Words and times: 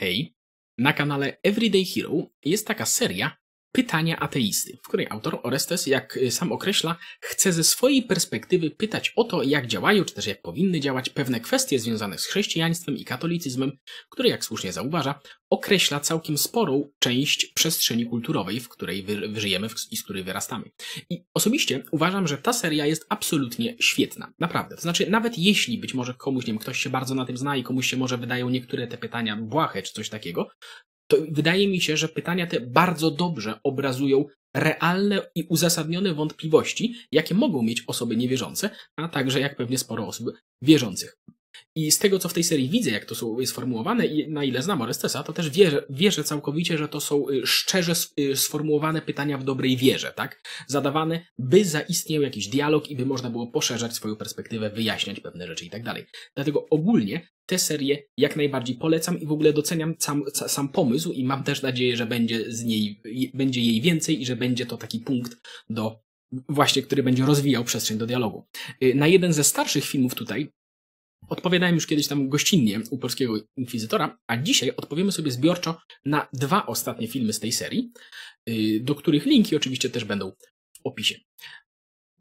Hej, 0.00 0.32
na 0.78 0.92
kanale 0.92 1.38
Everyday 1.42 1.84
Hero 1.84 2.32
jest 2.44 2.66
taka 2.66 2.86
seria 2.86 3.39
Pytania 3.72 4.18
ateisty, 4.18 4.78
w 4.84 4.88
której 4.88 5.06
autor 5.10 5.40
Orestes, 5.42 5.86
jak 5.86 6.16
y, 6.16 6.30
sam 6.30 6.52
określa, 6.52 6.96
chce 7.20 7.52
ze 7.52 7.64
swojej 7.64 8.02
perspektywy 8.02 8.70
pytać 8.70 9.12
o 9.16 9.24
to, 9.24 9.42
jak 9.42 9.66
działają, 9.66 10.04
czy 10.04 10.14
też 10.14 10.26
jak 10.26 10.42
powinny 10.42 10.80
działać 10.80 11.10
pewne 11.10 11.40
kwestie 11.40 11.78
związane 11.78 12.18
z 12.18 12.26
chrześcijaństwem 12.26 12.96
i 12.96 13.04
katolicyzmem, 13.04 13.72
które, 14.10 14.28
jak 14.28 14.44
słusznie 14.44 14.72
zauważa, 14.72 15.20
określa 15.50 16.00
całkiem 16.00 16.38
sporą 16.38 16.90
część 16.98 17.46
przestrzeni 17.46 18.06
kulturowej, 18.06 18.60
w 18.60 18.68
której 18.68 19.06
żyjemy 19.34 19.68
i 19.90 19.96
z 19.96 20.04
której 20.04 20.24
wyrastamy. 20.24 20.70
I 21.10 21.24
osobiście 21.34 21.84
uważam, 21.90 22.28
że 22.28 22.38
ta 22.38 22.52
seria 22.52 22.86
jest 22.86 23.06
absolutnie 23.08 23.76
świetna. 23.80 24.32
Naprawdę. 24.38 24.76
To 24.76 24.82
znaczy, 24.82 25.10
nawet 25.10 25.38
jeśli 25.38 25.78
być 25.78 25.94
może 25.94 26.14
komuś, 26.14 26.46
nie 26.46 26.52
wiem, 26.52 26.58
ktoś 26.58 26.78
się 26.78 26.90
bardzo 26.90 27.14
na 27.14 27.26
tym 27.26 27.36
zna 27.36 27.56
i 27.56 27.62
komuś 27.62 27.90
się 27.90 27.96
może 27.96 28.18
wydają 28.18 28.50
niektóre 28.50 28.86
te 28.86 28.98
pytania 28.98 29.36
błahe 29.36 29.82
czy 29.82 29.92
coś 29.92 30.08
takiego, 30.08 30.48
to 31.10 31.16
wydaje 31.30 31.68
mi 31.68 31.80
się, 31.80 31.96
że 31.96 32.08
pytania 32.08 32.46
te 32.46 32.60
bardzo 32.60 33.10
dobrze 33.10 33.60
obrazują 33.64 34.24
realne 34.54 35.22
i 35.34 35.46
uzasadnione 35.48 36.14
wątpliwości, 36.14 36.94
jakie 37.12 37.34
mogą 37.34 37.62
mieć 37.62 37.84
osoby 37.86 38.16
niewierzące, 38.16 38.70
a 38.96 39.08
także 39.08 39.40
jak 39.40 39.56
pewnie 39.56 39.78
sporo 39.78 40.06
osób 40.06 40.26
wierzących. 40.62 41.18
I 41.74 41.90
z 41.90 41.98
tego, 41.98 42.18
co 42.18 42.28
w 42.28 42.32
tej 42.32 42.44
serii 42.44 42.68
widzę, 42.68 42.90
jak 42.90 43.04
to 43.04 43.14
są 43.14 43.36
sformułowane 43.46 44.06
i 44.06 44.30
na 44.30 44.44
ile 44.44 44.62
znam 44.62 44.82
Orestesa, 44.82 45.22
to 45.22 45.32
też 45.32 45.50
wierzę, 45.50 45.82
wierzę 45.90 46.24
całkowicie, 46.24 46.78
że 46.78 46.88
to 46.88 47.00
są 47.00 47.28
y, 47.28 47.46
szczerze 47.46 47.92
y, 48.20 48.36
sformułowane 48.36 49.02
pytania 49.02 49.38
w 49.38 49.44
dobrej 49.44 49.76
wierze, 49.76 50.12
tak? 50.16 50.42
Zadawane, 50.66 51.26
by 51.38 51.64
zaistniał 51.64 52.22
jakiś 52.22 52.48
dialog 52.48 52.90
i 52.90 52.96
by 52.96 53.06
można 53.06 53.30
było 53.30 53.46
poszerzać 53.46 53.94
swoją 53.94 54.16
perspektywę, 54.16 54.70
wyjaśniać 54.70 55.20
pewne 55.20 55.46
rzeczy 55.46 55.64
i 55.64 55.70
tak 55.70 55.82
dalej. 55.82 56.06
Dlatego 56.34 56.68
ogólnie 56.70 57.28
tę 57.46 57.58
serię 57.58 58.02
jak 58.16 58.36
najbardziej 58.36 58.76
polecam 58.76 59.20
i 59.20 59.26
w 59.26 59.32
ogóle 59.32 59.52
doceniam 59.52 59.94
sam, 59.98 60.24
sam 60.32 60.68
pomysł 60.68 61.12
i 61.12 61.24
mam 61.24 61.44
też 61.44 61.62
nadzieję, 61.62 61.96
że 61.96 62.06
będzie 62.06 62.52
z 62.52 62.64
niej, 62.64 63.02
będzie 63.34 63.60
jej 63.60 63.80
więcej 63.80 64.22
i 64.22 64.26
że 64.26 64.36
będzie 64.36 64.66
to 64.66 64.76
taki 64.76 64.98
punkt 64.98 65.36
do 65.70 66.00
właśnie, 66.48 66.82
który 66.82 67.02
będzie 67.02 67.24
rozwijał 67.24 67.64
przestrzeń 67.64 67.98
do 67.98 68.06
dialogu. 68.06 68.46
Y, 68.82 68.94
na 68.94 69.06
jeden 69.06 69.32
ze 69.32 69.44
starszych 69.44 69.84
filmów 69.84 70.14
tutaj 70.14 70.52
Odpowiadałem 71.30 71.74
już 71.74 71.86
kiedyś 71.86 72.08
tam 72.08 72.28
gościnnie 72.28 72.80
u 72.90 72.98
polskiego 72.98 73.34
inkwizytora, 73.56 74.18
a 74.26 74.36
dzisiaj 74.36 74.72
odpowiemy 74.76 75.12
sobie 75.12 75.30
zbiorczo 75.30 75.80
na 76.04 76.28
dwa 76.32 76.66
ostatnie 76.66 77.08
filmy 77.08 77.32
z 77.32 77.40
tej 77.40 77.52
serii, 77.52 77.92
y, 78.48 78.80
do 78.82 78.94
których 78.94 79.26
linki 79.26 79.56
oczywiście 79.56 79.90
też 79.90 80.04
będą 80.04 80.32
w 80.74 80.80
opisie. 80.84 81.14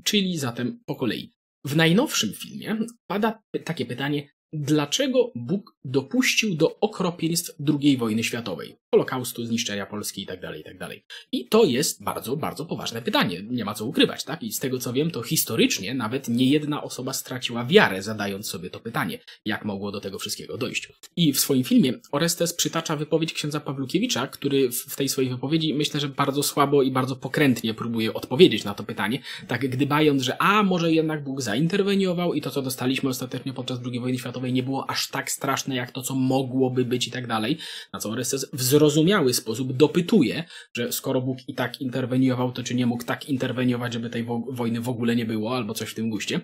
Czyli 0.04 0.38
zatem 0.38 0.80
po 0.86 0.96
kolei. 0.96 1.34
W 1.66 1.76
najnowszym 1.76 2.34
filmie 2.34 2.80
pada 3.08 3.42
takie 3.66 3.86
pytanie, 3.86 4.30
Dlaczego 4.54 5.32
Bóg 5.36 5.76
dopuścił 5.86 6.56
do 6.56 6.80
okropieństw 6.80 7.56
II 7.82 7.98
wojny 7.98 8.24
światowej, 8.24 8.76
Holokaustu, 8.92 9.46
zniszczenia 9.46 9.86
Polski 9.86 10.22
itd., 10.22 10.48
tak 10.48 10.58
itd.? 10.58 10.88
Tak 10.88 10.98
I 11.32 11.48
to 11.48 11.64
jest 11.64 12.04
bardzo, 12.04 12.38
bardzo 12.38 12.66
poważne 12.66 13.02
pytanie. 13.02 13.42
Nie 13.50 13.66
ma 13.66 13.74
co 13.74 13.86
ukrywać, 13.86 14.24
tak? 14.24 14.44
I 14.44 14.52
z 14.52 14.60
tego 14.60 14.80
co 14.80 14.94
wiem, 14.94 15.12
to 15.12 15.24
historycznie 15.24 15.94
nawet 15.94 16.28
nie 16.28 16.46
jedna 16.46 16.84
osoba 16.84 17.14
straciła 17.14 17.66
wiarę, 17.66 18.02
zadając 18.02 18.48
sobie 18.48 18.70
to 18.70 18.80
pytanie, 18.80 19.20
jak 19.46 19.66
mogło 19.66 19.92
do 19.92 20.02
tego 20.02 20.20
wszystkiego 20.20 20.58
dojść. 20.58 20.94
I 21.16 21.34
w 21.34 21.40
swoim 21.40 21.64
filmie 21.64 21.94
Orestes 22.12 22.54
przytacza 22.54 22.96
wypowiedź 22.96 23.34
księdza 23.34 23.60
Pawlukiewicza, 23.60 24.28
który 24.28 24.72
w 24.72 24.96
tej 24.96 25.10
swojej 25.10 25.30
wypowiedzi 25.30 25.74
myślę, 25.74 26.00
że 26.00 26.08
bardzo 26.08 26.44
słabo 26.44 26.84
i 26.84 26.92
bardzo 26.92 27.16
pokrętnie 27.16 27.74
próbuje 27.74 28.14
odpowiedzieć 28.14 28.64
na 28.64 28.74
to 28.74 28.84
pytanie, 28.84 29.20
tak 29.48 29.70
gdybając, 29.70 30.22
że 30.22 30.42
a 30.42 30.64
może 30.64 30.92
jednak 30.92 31.24
Bóg 31.24 31.42
zainterweniował 31.42 32.34
i 32.34 32.42
to, 32.42 32.50
co 32.50 32.62
dostaliśmy 32.62 33.10
ostatecznie 33.10 33.54
podczas 33.54 33.80
II 33.86 34.00
wojny 34.00 34.20
światowej, 34.20 34.54
nie 34.54 34.64
było 34.64 34.90
aż 34.90 35.10
tak 35.10 35.32
straszne 35.32 35.76
jak 35.76 35.92
to, 35.92 36.02
co 36.02 36.16
mogłoby 36.16 36.86
być 36.86 37.08
i 37.08 37.12
tak 37.12 37.28
dalej. 37.28 37.58
Na 37.94 38.00
co 38.00 38.10
Orestes 38.10 38.50
w 38.54 38.62
zrozumiały 38.80 39.34
sposób 39.34 39.74
dopytuje, 39.74 40.44
że 40.74 40.92
skoro 40.92 41.22
Bóg 41.22 41.38
i 41.48 41.54
tak 41.54 41.82
interweniował, 41.82 42.52
to 42.52 42.64
czy 42.64 42.76
nie 42.76 42.86
mógł 42.86 43.04
tak 43.04 43.30
interweniować, 43.30 43.94
żeby 43.94 44.10
tej 44.10 44.24
wo 44.24 44.40
wojny 44.52 44.82
w 44.82 44.90
ogóle 44.90 45.16
nie 45.16 45.26
było, 45.26 45.56
albo 45.56 45.74
coś 45.74 45.90
w 45.90 45.96
tym 45.96 46.10
guście. 46.10 46.42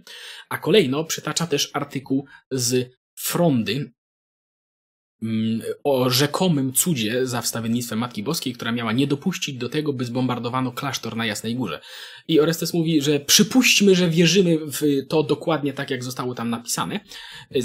A 0.49 0.57
kolejno 0.57 1.03
przytacza 1.03 1.47
też 1.47 1.69
artykuł 1.73 2.25
z 2.51 2.89
Frondy, 3.15 3.91
o 5.83 6.09
rzekomym 6.09 6.73
cudzie 6.73 7.27
za 7.27 7.41
wstawiennictwem 7.41 7.99
Matki 7.99 8.23
Boskiej, 8.23 8.53
która 8.53 8.71
miała 8.71 8.91
nie 8.91 9.07
dopuścić 9.07 9.57
do 9.57 9.69
tego, 9.69 9.93
by 9.93 10.05
zbombardowano 10.05 10.71
klasztor 10.71 11.15
na 11.15 11.25
Jasnej 11.25 11.55
Górze. 11.55 11.79
I 12.27 12.39
Orestes 12.39 12.73
mówi, 12.73 13.01
że 13.01 13.19
przypuśćmy, 13.19 13.95
że 13.95 14.09
wierzymy 14.09 14.57
w 14.57 15.07
to 15.07 15.23
dokładnie 15.23 15.73
tak, 15.73 15.91
jak 15.91 16.03
zostało 16.03 16.35
tam 16.35 16.49
napisane, 16.49 16.99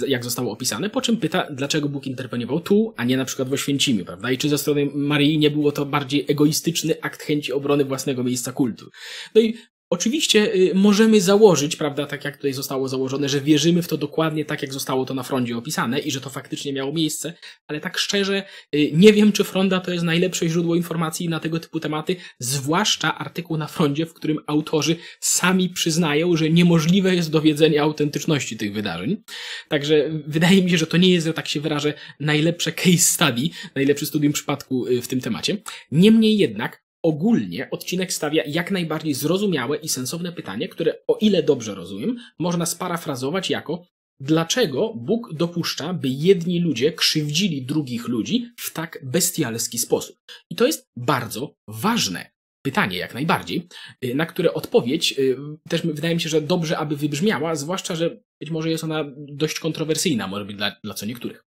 jak 0.09 0.25
zostało 0.25 0.53
opisane, 0.53 0.91
po 0.91 1.01
czym 1.01 1.17
pyta, 1.17 1.47
dlaczego 1.51 1.89
Bóg 1.89 2.07
interweniował 2.07 2.61
tu, 2.61 2.95
a 2.97 3.05
nie 3.05 3.17
na 3.17 3.25
przykład 3.25 3.49
w 3.49 3.53
Oświęcimiu, 3.53 4.05
prawda? 4.05 4.31
I 4.31 4.39
czy 4.39 4.49
ze 4.49 4.59
strony 4.59 4.91
Marii 4.95 5.39
nie 5.39 5.51
było 5.51 5.73
to 5.73 5.87
bardziej 5.87 6.25
egoistyczny 6.29 6.95
akt 7.03 7.23
chęci 7.23 7.53
obrony 7.53 7.85
własnego 7.85 8.25
miejsca 8.25 8.53
kultu. 8.53 8.91
No 9.35 9.41
i 9.41 9.55
Oczywiście 9.93 10.55
y, 10.55 10.73
możemy 10.75 11.21
założyć, 11.21 11.77
prawda, 11.77 12.07
tak 12.07 12.25
jak 12.25 12.37
tutaj 12.37 12.53
zostało 12.53 12.89
założone, 12.89 13.29
że 13.29 13.41
wierzymy 13.41 13.83
w 13.83 13.89
to 13.89 13.97
dokładnie 13.97 14.45
tak, 14.45 14.63
jak 14.63 14.73
zostało 14.73 15.05
to 15.05 15.15
na 15.15 15.23
frondzie 15.23 15.57
opisane 15.57 15.99
i 15.99 16.11
że 16.11 16.21
to 16.21 16.31
faktycznie 16.31 16.73
miało 16.73 16.93
miejsce, 16.93 17.35
ale 17.67 17.81
tak 17.81 17.99
szczerze 17.99 18.43
y, 18.75 18.91
nie 18.93 19.13
wiem, 19.13 19.33
czy 19.33 19.45
fronda 19.45 19.81
to 19.81 19.93
jest 19.93 20.05
najlepsze 20.05 20.49
źródło 20.49 20.75
informacji 20.77 21.29
na 21.29 21.41
tego 21.41 21.61
typu 21.61 21.81
tematy, 21.81 22.17
zwłaszcza 22.39 23.19
artykuł 23.19 23.57
na 23.57 23.67
frondzie, 23.67 24.07
w 24.07 24.15
którym 24.15 24.39
autorzy 24.47 24.97
sami 25.21 25.69
przyznają, 25.69 26.37
że 26.37 26.51
niemożliwe 26.51 27.15
jest 27.15 27.31
dowiedzenie 27.31 27.83
autentyczności 27.83 28.57
tych 28.57 28.73
wydarzeń. 28.73 29.23
Także 29.69 30.11
wydaje 30.27 30.63
mi 30.63 30.71
się, 30.71 30.79
że 30.79 30.87
to 30.87 30.97
nie 30.97 31.11
jest, 31.11 31.27
że 31.27 31.35
tak 31.35 31.49
się 31.49 31.61
wyrażę, 31.61 31.95
najlepsze 32.21 32.73
case 32.73 32.99
study, 32.99 33.49
najlepszy 33.75 34.07
studium 34.07 34.33
przypadku 34.33 34.87
y, 34.87 35.03
w 35.03 35.09
tym 35.09 35.21
temacie. 35.21 35.57
Niemniej 35.93 36.39
jednak 36.39 36.90
Ogólnie 37.03 37.71
odcinek 37.71 38.13
stawia 38.13 38.43
jak 38.47 38.71
najbardziej 38.71 39.15
zrozumiałe 39.15 39.77
i 39.77 39.89
sensowne 39.89 40.33
pytanie, 40.33 40.69
które, 40.69 40.95
o 41.07 41.19
ile 41.21 41.43
dobrze 41.43 41.75
rozumiem, 41.75 42.17
można 42.39 42.67
sparafrazować 42.67 43.51
jako 43.51 43.83
Dlaczego 44.23 44.95
Bóg 44.95 45.35
dopuszcza, 45.35 45.95
by 45.95 46.09
jedni 46.09 46.61
ludzie 46.61 46.93
krzywdzili 46.93 47.67
drugich 47.67 48.09
ludzi 48.09 48.47
w 48.57 48.73
tak 48.73 48.99
bestialski 49.03 49.79
sposób? 49.79 50.17
I 50.51 50.57
to 50.57 50.67
jest 50.67 50.91
bardzo 50.97 51.55
ważne 51.69 52.31
pytanie, 52.63 52.99
jak 52.99 53.15
najbardziej, 53.15 53.69
y, 54.05 54.15
na 54.15 54.27
które 54.27 54.55
odpowiedź 54.55 55.15
y, 55.19 55.37
też 55.69 55.83
wydaje 55.83 56.15
mi 56.15 56.21
się, 56.21 56.29
że 56.29 56.41
dobrze, 56.41 56.79
aby 56.79 56.97
wybrzmiała, 56.97 57.55
zwłaszcza, 57.55 57.95
że 57.97 58.21
być 58.41 58.51
może 58.51 58.71
jest 58.71 58.85
ona 58.85 59.05
dość 59.17 59.61
kontrowersyjna, 59.61 60.27
może 60.27 60.45
być 60.45 60.57
dla, 60.57 60.77
dla 60.85 60.95
co 60.95 61.07
niektórych. 61.07 61.45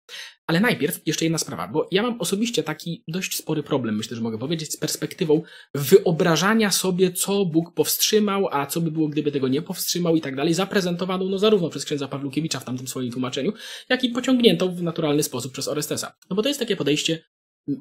Ale 0.46 0.60
najpierw 0.60 1.00
jeszcze 1.06 1.24
jedna 1.24 1.38
sprawa, 1.38 1.68
bo 1.68 1.88
ja 1.90 2.02
mam 2.02 2.20
osobiście 2.20 2.62
taki 2.62 3.04
dość 3.08 3.36
spory 3.36 3.62
problem, 3.62 3.96
myślę, 3.96 4.16
że 4.16 4.22
mogę 4.22 4.38
powiedzieć, 4.38 4.72
z 4.72 4.76
perspektywą 4.76 5.42
wyobrażania 5.74 6.70
sobie, 6.70 7.12
co 7.12 7.44
Bóg 7.44 7.74
powstrzymał, 7.74 8.48
a 8.50 8.66
co 8.66 8.80
by 8.80 8.90
było, 8.90 9.08
gdyby 9.08 9.32
tego 9.32 9.48
nie 9.48 9.62
powstrzymał 9.62 10.16
i 10.16 10.20
tak 10.20 10.36
dalej, 10.36 10.54
zaprezentowaną 10.54 11.28
no 11.28 11.38
zarówno 11.38 11.70
przez 11.70 11.84
księdza 11.84 12.08
Pawlukiewicza 12.08 12.60
w 12.60 12.64
tamtym 12.64 12.88
swoim 12.88 13.12
tłumaczeniu, 13.12 13.52
jak 13.88 14.04
i 14.04 14.08
pociągniętą 14.08 14.74
w 14.74 14.82
naturalny 14.82 15.22
sposób 15.22 15.52
przez 15.52 15.68
Orestesa. 15.68 16.16
No 16.30 16.36
bo 16.36 16.42
to 16.42 16.48
jest 16.48 16.60
takie 16.60 16.76
podejście, 16.76 17.24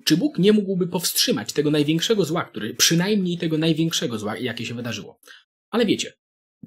czy 0.04 0.18
Bóg 0.18 0.38
nie 0.38 0.54
mógłby 0.54 0.88
powstrzymać 0.88 1.54
tego 1.54 1.72
największego 1.72 2.26
zła, 2.26 2.44
który, 2.44 2.74
przynajmniej 2.74 3.38
tego 3.38 3.58
największego 3.58 4.20
zła, 4.20 4.38
jakie 4.38 4.66
się 4.66 4.74
wydarzyło? 4.74 5.20
Ale 5.70 5.86
wiecie, 5.86 6.14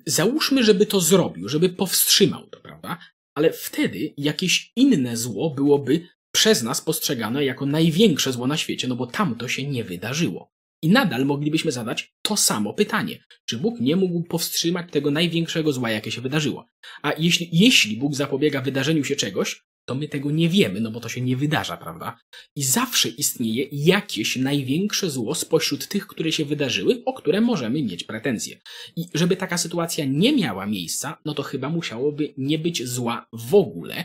załóżmy, 0.07 0.65
żeby 0.65 0.87
to 0.87 1.01
zrobił, 1.01 1.49
żeby 1.49 1.69
powstrzymał 1.69 2.47
to, 2.47 2.61
prawda? 2.61 2.99
Ale 3.35 3.53
wtedy 3.53 4.15
jakieś 4.17 4.73
inne 4.77 5.17
zło 5.17 5.51
byłoby 5.51 6.09
przez 6.35 6.63
nas 6.63 6.81
postrzegane 6.81 7.45
jako 7.45 7.67
największe 7.67 8.33
zło 8.33 8.47
na 8.47 8.57
świecie, 8.57 8.89
no 8.89 8.97
bo 8.97 9.07
tamto 9.07 9.49
się 9.49 9.67
nie 9.67 9.85
wydarzyło. 9.85 10.53
I 10.83 10.89
nadal 10.89 11.25
moglibyśmy 11.25 11.73
zadać 11.73 12.15
to 12.23 12.37
samo 12.37 12.75
pytanie. 12.75 13.25
Czy 13.45 13.57
Bóg 13.59 13.81
nie 13.81 13.97
mógł 13.97 14.23
powstrzymać 14.23 14.93
tego 14.93 15.11
największego 15.11 15.73
zła, 15.73 15.91
jakie 15.91 16.11
się 16.11 16.21
wydarzyło? 16.21 16.67
A 17.03 17.13
jeśli, 17.19 17.49
jeśli 17.53 17.97
Bóg 17.97 18.15
zapobiega 18.15 18.61
wydarzeniu 18.61 19.05
się 19.05 19.17
czegoś, 19.17 19.63
to 19.84 19.95
my 19.95 20.09
tego 20.09 20.31
nie 20.31 20.49
wiemy, 20.49 20.81
no 20.81 20.91
bo 20.91 21.00
to 21.00 21.09
się 21.09 21.21
nie 21.21 21.37
wydarza, 21.37 21.77
prawda? 21.77 22.19
I 22.56 22.62
zawsze 22.62 23.09
istnieje 23.09 23.69
jakieś 23.72 24.36
największe 24.36 25.10
zło 25.10 25.34
spośród 25.34 25.89
tych, 25.89 26.07
które 26.07 26.33
się 26.33 26.45
wydarzyły, 26.45 27.03
o 27.04 27.13
które 27.13 27.41
możemy 27.41 27.83
mieć 27.83 28.04
pretensje. 28.04 28.60
I 28.97 29.04
żeby 29.15 29.36
taka 29.36 29.59
sytuacja 29.59 30.04
nie 30.04 30.36
miała 30.36 30.66
miejsca, 30.66 31.19
no 31.25 31.34
to 31.34 31.42
chyba 31.42 31.69
musiałoby 31.69 32.34
nie 32.36 32.59
być 32.59 32.89
zła 32.89 33.27
w 33.33 33.54
ogóle. 33.54 34.04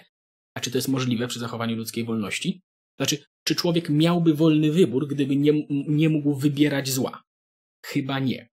A 0.54 0.60
czy 0.60 0.72
to 0.72 0.78
jest 0.78 0.88
możliwe 0.88 1.28
przy 1.28 1.40
zachowaniu 1.40 1.76
ludzkiej 1.76 2.06
wolności? 2.06 2.62
Znaczy, 2.98 3.24
czy 3.44 3.56
człowiek 3.56 3.90
miałby 3.90 4.34
wolny 4.34 4.72
wybór, 4.72 5.08
gdyby 5.08 5.36
nie, 5.36 5.54
nie 5.70 6.10
mógł 6.10 6.36
wybierać 6.36 6.90
zła? 6.90 7.24
Chyba 7.86 8.20
nie. 8.20 8.50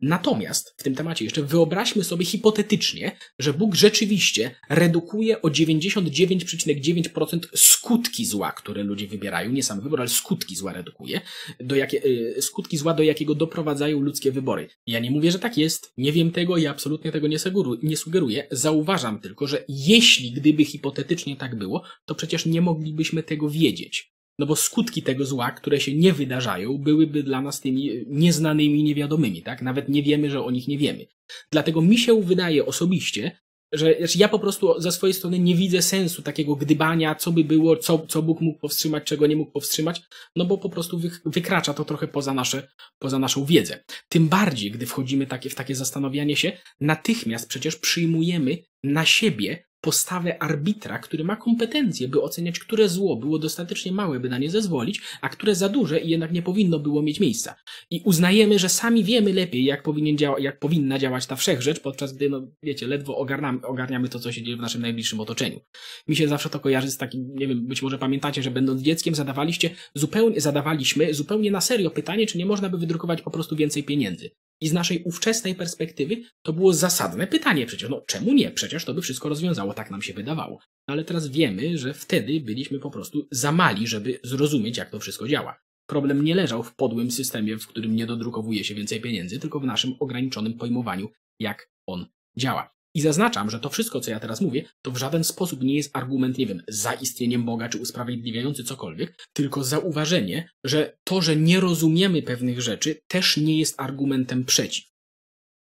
Natomiast 0.00 0.74
w 0.76 0.82
tym 0.82 0.94
temacie 0.94 1.24
jeszcze 1.24 1.42
wyobraźmy 1.42 2.04
sobie 2.04 2.24
hipotetycznie, 2.24 3.16
że 3.38 3.52
Bóg 3.52 3.74
rzeczywiście 3.74 4.54
redukuje 4.70 5.42
o 5.42 5.48
99,9% 5.48 7.38
skutki 7.54 8.26
zła, 8.26 8.52
które 8.52 8.82
ludzie 8.82 9.06
wybierają, 9.06 9.50
nie 9.50 9.62
sam 9.62 9.80
wybór, 9.80 10.00
ale 10.00 10.08
skutki 10.08 10.56
zła 10.56 10.72
redukuje, 10.72 11.20
do 11.60 11.76
jakie, 11.76 12.04
y, 12.04 12.42
skutki 12.42 12.76
zła, 12.76 12.94
do 12.94 13.02
jakiego 13.02 13.34
doprowadzają 13.34 14.00
ludzkie 14.00 14.32
wybory. 14.32 14.68
Ja 14.86 15.00
nie 15.00 15.10
mówię, 15.10 15.30
że 15.30 15.38
tak 15.38 15.58
jest, 15.58 15.92
nie 15.96 16.12
wiem 16.12 16.30
tego 16.30 16.56
i 16.56 16.66
absolutnie 16.66 17.12
tego 17.12 17.28
nie, 17.28 17.38
nie 17.82 17.96
sugeruję, 17.96 18.46
zauważam 18.50 19.20
tylko, 19.20 19.46
że 19.46 19.64
jeśli 19.68 20.32
gdyby 20.32 20.64
hipotetycznie 20.64 21.36
tak 21.36 21.58
było, 21.58 21.82
to 22.04 22.14
przecież 22.14 22.46
nie 22.46 22.60
moglibyśmy 22.60 23.22
tego 23.22 23.50
wiedzieć. 23.50 24.17
No 24.38 24.46
bo 24.46 24.56
skutki 24.56 25.02
tego 25.02 25.24
zła, 25.24 25.50
które 25.50 25.80
się 25.80 25.94
nie 25.94 26.12
wydarzają, 26.12 26.78
byłyby 26.78 27.22
dla 27.22 27.42
nas 27.42 27.60
tymi 27.60 28.04
nieznanymi, 28.06 28.82
niewiadomymi, 28.82 29.42
tak? 29.42 29.62
Nawet 29.62 29.88
nie 29.88 30.02
wiemy, 30.02 30.30
że 30.30 30.44
o 30.44 30.50
nich 30.50 30.68
nie 30.68 30.78
wiemy. 30.78 31.06
Dlatego 31.52 31.82
mi 31.82 31.98
się 31.98 32.22
wydaje 32.22 32.66
osobiście, 32.66 33.38
że 33.72 33.94
znaczy 33.98 34.18
ja 34.18 34.28
po 34.28 34.38
prostu 34.38 34.80
ze 34.80 34.92
swojej 34.92 35.14
strony 35.14 35.38
nie 35.38 35.54
widzę 35.54 35.82
sensu 35.82 36.22
takiego 36.22 36.56
gdybania, 36.56 37.14
co 37.14 37.32
by 37.32 37.44
było, 37.44 37.76
co, 37.76 38.06
co 38.08 38.22
Bóg 38.22 38.40
mógł 38.40 38.58
powstrzymać, 38.58 39.04
czego 39.04 39.26
nie 39.26 39.36
mógł 39.36 39.52
powstrzymać, 39.52 40.02
no 40.36 40.44
bo 40.44 40.58
po 40.58 40.68
prostu 40.68 40.98
wy, 40.98 41.10
wykracza 41.24 41.74
to 41.74 41.84
trochę 41.84 42.08
poza, 42.08 42.34
nasze, 42.34 42.68
poza 42.98 43.18
naszą 43.18 43.44
wiedzę. 43.44 43.84
Tym 44.08 44.28
bardziej, 44.28 44.70
gdy 44.70 44.86
wchodzimy 44.86 45.26
takie, 45.26 45.50
w 45.50 45.54
takie 45.54 45.74
zastanawianie 45.74 46.36
się, 46.36 46.52
natychmiast 46.80 47.48
przecież 47.48 47.76
przyjmujemy 47.76 48.58
na 48.82 49.04
siebie 49.04 49.67
postawę 49.80 50.42
arbitra, 50.42 50.98
który 50.98 51.24
ma 51.24 51.36
kompetencje, 51.36 52.08
by 52.08 52.22
oceniać, 52.22 52.58
które 52.58 52.88
zło 52.88 53.16
było 53.16 53.38
dostatecznie 53.38 53.92
małe, 53.92 54.20
by 54.20 54.28
na 54.28 54.38
nie 54.38 54.50
zezwolić, 54.50 55.00
a 55.20 55.28
które 55.28 55.54
za 55.54 55.68
duże 55.68 56.00
i 56.00 56.10
jednak 56.10 56.32
nie 56.32 56.42
powinno 56.42 56.78
było 56.78 57.02
mieć 57.02 57.20
miejsca. 57.20 57.54
I 57.90 58.02
uznajemy, 58.04 58.58
że 58.58 58.68
sami 58.68 59.04
wiemy 59.04 59.32
lepiej, 59.32 59.64
jak, 59.64 59.82
powinien 59.82 60.18
działa, 60.18 60.40
jak 60.40 60.58
powinna 60.58 60.98
działać 60.98 61.26
ta 61.26 61.36
wszechrzecz, 61.36 61.80
podczas 61.80 62.12
gdy, 62.12 62.30
no 62.30 62.48
wiecie, 62.62 62.86
ledwo 62.86 63.16
ogarniamy, 63.16 63.66
ogarniamy 63.66 64.08
to, 64.08 64.18
co 64.18 64.32
się 64.32 64.42
dzieje 64.42 64.56
w 64.56 64.60
naszym 64.60 64.82
najbliższym 64.82 65.20
otoczeniu. 65.20 65.60
Mi 66.08 66.16
się 66.16 66.28
zawsze 66.28 66.50
to 66.50 66.60
kojarzy 66.60 66.90
z 66.90 66.96
takim, 66.96 67.34
nie 67.34 67.48
wiem, 67.48 67.66
być 67.66 67.82
może 67.82 67.98
pamiętacie, 67.98 68.42
że 68.42 68.50
będąc 68.50 68.82
dzieckiem 68.82 69.14
zadawaliście 69.14 69.70
zupełnie, 69.94 70.40
zadawaliśmy 70.40 71.14
zupełnie 71.14 71.50
na 71.50 71.60
serio 71.60 71.90
pytanie, 71.90 72.26
czy 72.26 72.38
nie 72.38 72.46
można 72.46 72.68
by 72.68 72.78
wydrukować 72.78 73.22
po 73.22 73.30
prostu 73.30 73.56
więcej 73.56 73.84
pieniędzy. 73.84 74.30
I 74.60 74.68
z 74.68 74.72
naszej 74.72 75.02
ówczesnej 75.02 75.54
perspektywy 75.54 76.16
to 76.42 76.52
było 76.52 76.72
zasadne 76.72 77.26
pytanie 77.26 77.66
przecież. 77.66 77.90
No 77.90 78.00
czemu 78.00 78.34
nie? 78.34 78.50
Przecież 78.50 78.84
to 78.84 78.94
by 78.94 79.02
wszystko 79.02 79.28
rozwiązało, 79.28 79.74
tak 79.74 79.90
nam 79.90 80.02
się 80.02 80.12
wydawało. 80.12 80.58
No, 80.88 80.92
ale 80.92 81.04
teraz 81.04 81.28
wiemy, 81.28 81.78
że 81.78 81.94
wtedy 81.94 82.40
byliśmy 82.40 82.78
po 82.78 82.90
prostu 82.90 83.28
za 83.30 83.52
mali, 83.52 83.86
żeby 83.86 84.20
zrozumieć, 84.24 84.76
jak 84.76 84.90
to 84.90 85.00
wszystko 85.00 85.28
działa. 85.28 85.60
Problem 85.86 86.24
nie 86.24 86.34
leżał 86.34 86.62
w 86.62 86.74
podłym 86.74 87.10
systemie, 87.10 87.58
w 87.58 87.66
którym 87.66 87.96
nie 87.96 88.06
dodrukowuje 88.06 88.64
się 88.64 88.74
więcej 88.74 89.00
pieniędzy, 89.00 89.38
tylko 89.38 89.60
w 89.60 89.64
naszym 89.64 89.94
ograniczonym 90.00 90.54
pojmowaniu, 90.54 91.08
jak 91.40 91.70
on 91.86 92.06
działa. 92.38 92.77
I 92.94 93.00
zaznaczam, 93.00 93.50
że 93.50 93.60
to 93.60 93.68
wszystko, 93.68 94.00
co 94.00 94.10
ja 94.10 94.20
teraz 94.20 94.40
mówię, 94.40 94.64
to 94.82 94.90
w 94.90 94.96
żaden 94.96 95.24
sposób 95.24 95.62
nie 95.62 95.74
jest 95.74 95.96
argument, 95.96 96.38
nie 96.38 96.46
wiem, 96.46 96.62
za 96.68 96.92
istnieniem 96.92 97.44
Boga 97.44 97.68
czy 97.68 97.78
usprawiedliwiający 97.78 98.64
cokolwiek, 98.64 99.28
tylko 99.32 99.64
zauważenie, 99.64 100.50
że 100.64 100.96
to, 101.04 101.22
że 101.22 101.36
nie 101.36 101.60
rozumiemy 101.60 102.22
pewnych 102.22 102.60
rzeczy, 102.60 103.00
też 103.08 103.36
nie 103.36 103.58
jest 103.58 103.80
argumentem 103.80 104.44
przeciw. 104.44 104.88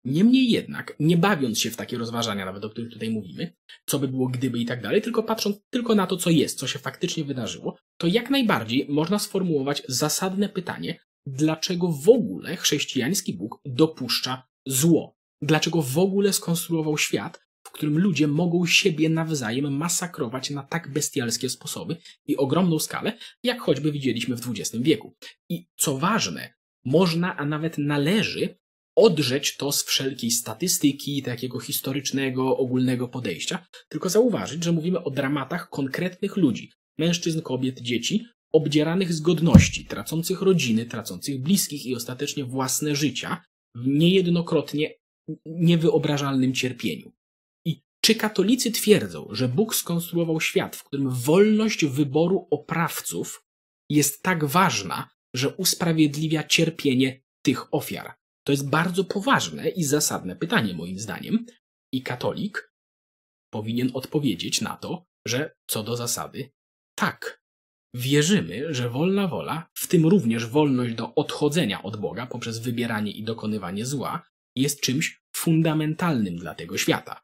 Niemniej 0.06 0.52
jednak, 0.52 0.96
nie 1.00 1.18
bawiąc 1.18 1.60
się 1.60 1.72
w 1.72 1.75
takie 1.75 1.98
rozważania, 1.98 2.46
nawet 2.46 2.66
o 2.66 2.69
których 2.69 2.94
tutaj 2.94 3.10
mówimy, 3.10 3.54
co 3.86 4.00
by 4.00 4.08
było 4.08 4.28
gdyby 4.28 4.60
i 4.60 4.66
tak 4.66 4.81
dalej, 4.81 5.02
tylko 5.02 5.24
patrząc 5.24 5.58
tylko 5.69 5.96
na 5.96 6.08
to, 6.08 6.18
co 6.18 6.30
jest, 6.30 6.60
co 6.60 6.68
się 6.68 6.80
faktycznie 6.80 7.24
wydarzyło, 7.24 7.78
to 7.98 8.08
jak 8.08 8.30
najbardziej 8.30 8.88
można 8.90 9.19
sformułować 9.19 9.84
zasadne 9.88 10.50
pytanie, 10.50 11.00
dlaczego 11.25 11.88
w 11.88 12.10
ogóle 12.10 12.56
chrześcijański 12.56 13.34
Bóg 13.34 13.60
dopuszcza 13.66 14.48
zło. 14.68 15.17
Dlaczego 15.42 15.81
w 15.81 15.98
ogóle 15.98 16.34
skonstruował 16.34 16.98
świat, 16.98 17.39
w 17.63 17.72
którym 17.72 18.00
ludzie 18.00 18.28
mogą 18.28 18.66
siebie 18.66 19.10
nawzajem 19.10 19.78
masakrować 19.78 20.50
na 20.50 20.63
tak 20.63 20.94
bestialskie 20.94 21.50
sposoby 21.50 21.98
i 22.25 22.38
ogromną 22.38 22.80
skalę, 22.80 23.18
jak 23.44 23.62
choćby 23.62 23.92
widzieliśmy 23.92 24.38
w 24.38 24.50
XX 24.50 24.84
wieku. 24.84 25.16
I 25.50 25.68
co 25.78 25.98
ważne, 25.98 26.54
można, 26.86 27.38
a 27.38 27.45
nawet 27.45 27.78
należy 27.78 28.57
odrzeć 28.95 29.57
to 29.57 29.72
z 29.72 29.84
wszelkiej 29.84 30.31
statystyki, 30.31 31.24
takiego 31.24 31.60
historycznego, 31.60 32.57
ogólnego 32.57 33.07
podejścia, 33.07 33.66
tylko 33.90 34.10
zauważyć, 34.10 34.63
że 34.63 34.72
mówimy 34.72 35.04
o 35.04 35.12
dramatach 35.12 35.69
konkretnych 35.69 36.38
ludzi, 36.38 36.72
mężczyzn, 36.98 37.42
kobiet, 37.42 37.80
dzieci, 37.80 38.25
obdzieranych 38.51 39.13
z 39.13 39.22
godności, 39.22 39.86
tracących 39.86 40.42
rodziny, 40.42 40.86
tracących 40.86 41.42
bliskich 41.42 41.86
i 41.86 41.95
ostatecznie 41.95 42.45
własne 42.45 42.95
życia, 42.95 43.44
niejednokrotnie 43.75 44.94
niewyobrażalnym 45.45 46.53
cierpieniu. 46.53 47.12
I 47.65 47.81
czy 48.01 48.15
katolicy 48.15 48.71
twierdzą, 48.71 49.27
że 49.31 49.47
Bóg 49.47 49.75
skonstruował 49.75 50.41
świat, 50.41 50.75
w 50.75 50.83
którym 50.83 51.09
wolność 51.09 51.85
wyboru 51.85 52.47
oprawców 52.51 53.44
jest 53.89 54.24
tak 54.24 54.45
ważna, 54.45 55.09
że 55.35 55.56
usprawiedliwia 55.56 56.44
cierpienie 56.44 57.21
tych 57.41 57.74
ofiar? 57.74 58.15
To 58.45 58.51
jest 58.51 58.69
bardzo 58.69 59.03
poważne 59.03 59.69
i 59.69 59.83
zasadne 59.83 60.35
pytanie, 60.35 60.74
moim 60.74 61.00
zdaniem. 61.00 61.45
I 61.94 62.03
katolik 62.03 62.73
powinien 63.53 63.91
odpowiedzieć 63.94 64.62
na 64.62 64.77
to, 64.77 65.06
że 65.27 65.56
co 65.68 65.83
do 65.83 65.95
zasady 65.95 66.51
tak. 67.00 67.41
Wierzymy, 67.94 68.73
że 68.73 68.89
wolna 68.89 69.27
wola, 69.27 69.69
w 69.73 69.88
tym 69.88 70.06
również 70.06 70.45
wolność 70.45 70.95
do 70.95 71.15
odchodzenia 71.15 71.83
od 71.83 71.97
Boga 71.97 72.27
poprzez 72.27 72.59
wybieranie 72.59 73.12
i 73.12 73.23
dokonywanie 73.23 73.85
zła, 73.85 74.23
jest 74.62 74.81
czymś 74.81 75.21
fundamentalnym 75.36 76.38
dla 76.38 76.56
tego 76.56 76.77
świata. 76.77 77.21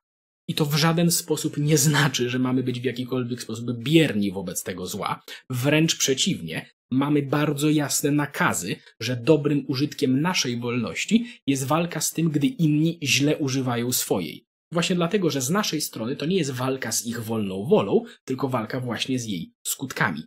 I 0.47 0.53
to 0.53 0.65
w 0.65 0.75
żaden 0.75 1.12
sposób 1.12 1.57
nie 1.57 1.77
znaczy, 1.77 2.30
że 2.30 2.39
mamy 2.39 2.63
być 2.63 2.80
w 2.80 2.83
jakikolwiek 2.83 3.41
sposób 3.41 3.71
bierni 3.71 4.31
wobec 4.31 4.63
tego 4.63 4.88
zła. 4.88 5.24
Wręcz 5.50 5.97
przeciwnie, 5.97 6.69
mamy 6.91 7.21
bardzo 7.21 7.69
jasne 7.69 8.12
nakazy, 8.12 8.75
że 9.00 9.15
dobrym 9.15 9.65
użytkiem 9.68 10.21
naszej 10.21 10.59
wolności 10.59 11.41
jest 11.47 11.63
walka 11.65 12.01
z 12.01 12.12
tym, 12.12 12.30
gdy 12.30 12.47
inni 12.47 13.00
źle 13.03 13.38
używają 13.38 13.91
swojej. 13.91 14.47
Właśnie 14.71 14.95
dlatego, 14.95 15.30
że 15.30 15.41
z 15.41 15.50
naszej 15.50 15.81
strony 15.81 16.15
to 16.15 16.25
nie 16.25 16.38
jest 16.38 16.51
walka 16.51 16.91
z 16.91 17.06
ich 17.06 17.24
wolną 17.24 17.65
wolą, 17.65 18.03
tylko 18.25 18.50
walka 18.50 18.80
właśnie 18.80 19.19
z 19.19 19.25
jej 19.25 19.53
skutkami. 19.63 20.24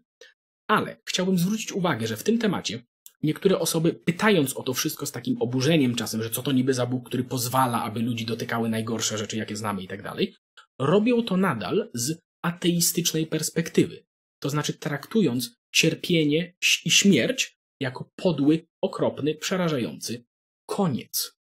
Ale 0.66 1.00
chciałbym 1.04 1.38
zwrócić 1.38 1.72
uwagę, 1.72 2.06
że 2.06 2.16
w 2.16 2.22
tym 2.22 2.38
temacie 2.38 2.82
niektóre 3.22 3.58
osoby, 3.58 3.92
pytając 3.92 4.56
o 4.56 4.62
to 4.62 4.74
wszystko 4.74 5.06
z 5.06 5.12
takim 5.12 5.42
oburzeniem 5.42 5.94
czasem, 5.94 6.22
że 6.22 6.30
co 6.30 6.42
to 6.42 6.52
niby 6.52 6.74
za 6.74 6.86
Bóg, 6.86 7.08
który 7.08 7.24
pozwala, 7.24 7.82
aby 7.82 8.00
ludzi 8.00 8.26
dotykały 8.26 8.68
najgorsze 8.68 9.18
rzeczy, 9.18 9.36
jakie 9.36 9.56
znamy 9.56 9.82
i 9.82 9.88
tak 9.88 10.02
dalej, 10.02 10.34
robią 10.78 11.22
to 11.22 11.36
nadal 11.36 11.90
z 11.94 12.18
ateistycznej 12.42 13.26
perspektywy. 13.26 14.06
To 14.42 14.50
znaczy 14.50 14.72
traktując 14.72 15.56
cierpienie 15.72 16.54
i 16.84 16.90
śmierć 16.90 17.58
jako 17.80 18.10
podły, 18.16 18.66
okropny, 18.80 19.34
przerażający 19.34 20.24
koniec. 20.66 21.36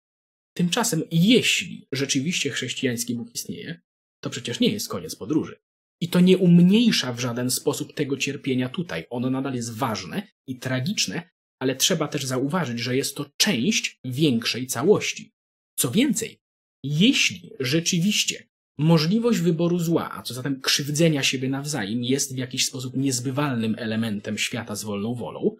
Tymczasem, 0.56 1.02
jeśli 1.10 1.86
rzeczywiście 1.92 2.50
chrześcijański 2.50 3.14
Bóg 3.14 3.34
istnieje, 3.34 3.80
to 4.20 4.30
przecież 4.30 4.60
nie 4.60 4.68
jest 4.68 4.88
koniec 4.88 5.16
podróży. 5.16 5.60
I 6.00 6.08
to 6.08 6.20
nie 6.20 6.38
umniejsza 6.38 7.12
w 7.12 7.20
żaden 7.20 7.50
sposób 7.50 7.94
tego 7.94 8.16
cierpienia 8.16 8.68
tutaj. 8.68 9.06
Ono 9.10 9.30
nadal 9.30 9.54
jest 9.54 9.76
ważne 9.76 10.28
i 10.46 10.58
tragiczne, 10.58 11.30
ale 11.62 11.76
trzeba 11.76 12.08
też 12.08 12.24
zauważyć, 12.24 12.78
że 12.78 12.96
jest 12.96 13.16
to 13.16 13.26
część 13.36 14.00
większej 14.04 14.66
całości. 14.66 15.32
Co 15.78 15.90
więcej, 15.90 16.40
jeśli 16.84 17.50
rzeczywiście 17.60 18.48
możliwość 18.78 19.38
wyboru 19.38 19.78
zła, 19.78 20.12
a 20.12 20.22
co 20.22 20.34
zatem 20.34 20.60
krzywdzenia 20.60 21.22
siebie 21.22 21.48
nawzajem 21.48 22.04
jest 22.04 22.34
w 22.34 22.38
jakiś 22.38 22.66
sposób 22.66 22.96
niezbywalnym 22.96 23.74
elementem 23.78 24.38
świata 24.38 24.76
z 24.76 24.84
wolną 24.84 25.14
wolą, 25.14 25.56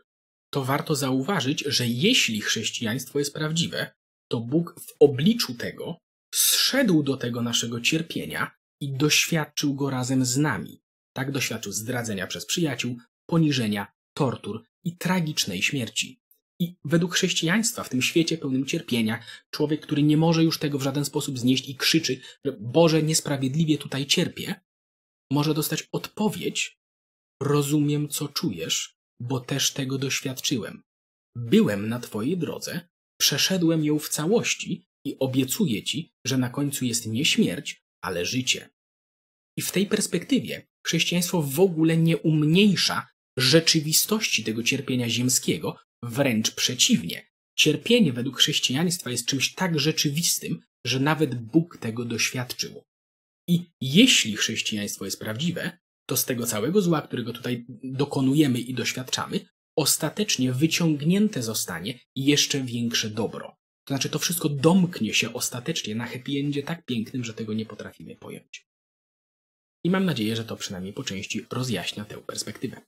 to 0.52 0.64
warto 0.64 0.94
zauważyć, 0.94 1.64
że 1.66 1.86
jeśli 1.86 2.40
chrześcijaństwo 2.40 3.18
jest 3.18 3.34
prawdziwe, 3.34 3.92
to 4.30 4.40
Bóg 4.40 4.80
w 4.80 4.92
obliczu 5.00 5.54
tego 5.54 5.98
zszedł 6.34 7.02
do 7.02 7.16
tego 7.16 7.42
naszego 7.42 7.80
cierpienia 7.80 8.50
i 8.80 8.92
doświadczył 8.92 9.74
go 9.74 9.90
razem 9.90 10.24
z 10.24 10.36
nami. 10.36 10.80
Tak 11.16 11.32
doświadczył 11.32 11.72
zdradzenia 11.72 12.26
przez 12.26 12.46
przyjaciół, 12.46 12.96
poniżenia, 13.26 13.92
tortur 14.16 14.64
i 14.84 14.96
tragicznej 14.96 15.62
śmierci. 15.62 16.22
I 16.60 16.76
według 16.84 17.14
chrześcijaństwa 17.14 17.84
w 17.84 17.88
tym 17.88 18.02
świecie 18.02 18.38
pełnym 18.38 18.66
cierpienia, 18.66 19.24
człowiek, 19.50 19.80
który 19.80 20.02
nie 20.02 20.16
może 20.16 20.44
już 20.44 20.58
tego 20.58 20.78
w 20.78 20.82
żaden 20.82 21.04
sposób 21.04 21.38
znieść 21.38 21.68
i 21.68 21.76
krzyczy, 21.76 22.20
że 22.44 22.52
Boże, 22.60 23.02
niesprawiedliwie 23.02 23.78
tutaj 23.78 24.06
cierpię, 24.06 24.60
może 25.30 25.54
dostać 25.54 25.88
odpowiedź: 25.92 26.78
Rozumiem, 27.42 28.08
co 28.08 28.28
czujesz, 28.28 28.96
bo 29.20 29.40
też 29.40 29.72
tego 29.72 29.98
doświadczyłem. 29.98 30.82
Byłem 31.36 31.88
na 31.88 32.00
Twojej 32.00 32.38
drodze, 32.38 32.88
przeszedłem 33.20 33.84
ją 33.84 33.98
w 33.98 34.08
całości 34.08 34.86
i 35.06 35.18
obiecuję 35.18 35.82
Ci, 35.82 36.12
że 36.26 36.38
na 36.38 36.50
końcu 36.50 36.84
jest 36.84 37.06
nie 37.06 37.24
śmierć, 37.24 37.84
ale 38.04 38.26
życie. 38.26 38.70
I 39.56 39.62
w 39.62 39.72
tej 39.72 39.86
perspektywie 39.86 40.66
chrześcijaństwo 40.86 41.42
w 41.42 41.60
ogóle 41.60 41.96
nie 41.96 42.18
umniejsza 42.18 43.11
rzeczywistości 43.36 44.44
tego 44.44 44.62
cierpienia 44.62 45.08
ziemskiego, 45.08 45.76
wręcz 46.02 46.50
przeciwnie. 46.50 47.26
Cierpienie 47.56 48.12
według 48.12 48.38
chrześcijaństwa 48.38 49.10
jest 49.10 49.26
czymś 49.26 49.54
tak 49.54 49.80
rzeczywistym, 49.80 50.60
że 50.86 51.00
nawet 51.00 51.34
Bóg 51.34 51.78
tego 51.78 52.04
doświadczył. 52.04 52.84
I 53.48 53.64
jeśli 53.80 54.36
chrześcijaństwo 54.36 55.04
jest 55.04 55.18
prawdziwe, 55.18 55.78
to 56.06 56.16
z 56.16 56.24
tego 56.24 56.46
całego 56.46 56.82
zła, 56.82 57.02
którego 57.02 57.32
tutaj 57.32 57.64
dokonujemy 57.82 58.60
i 58.60 58.74
doświadczamy, 58.74 59.40
ostatecznie 59.76 60.52
wyciągnięte 60.52 61.42
zostanie 61.42 62.00
jeszcze 62.16 62.60
większe 62.60 63.10
dobro. 63.10 63.56
To 63.84 63.94
znaczy, 63.94 64.08
to 64.08 64.18
wszystko 64.18 64.48
domknie 64.48 65.14
się 65.14 65.32
ostatecznie 65.32 65.94
na 65.94 66.06
happy 66.06 66.32
endzie 66.32 66.62
tak 66.62 66.84
pięknym, 66.84 67.24
że 67.24 67.34
tego 67.34 67.54
nie 67.54 67.66
potrafimy 67.66 68.16
pojąć. 68.16 68.66
I 69.84 69.90
mam 69.90 70.04
nadzieję, 70.04 70.36
że 70.36 70.44
to 70.44 70.56
przynajmniej 70.56 70.92
po 70.92 71.04
części 71.04 71.46
rozjaśnia 71.50 72.04
tę 72.04 72.18
perspektywę. 72.18 72.80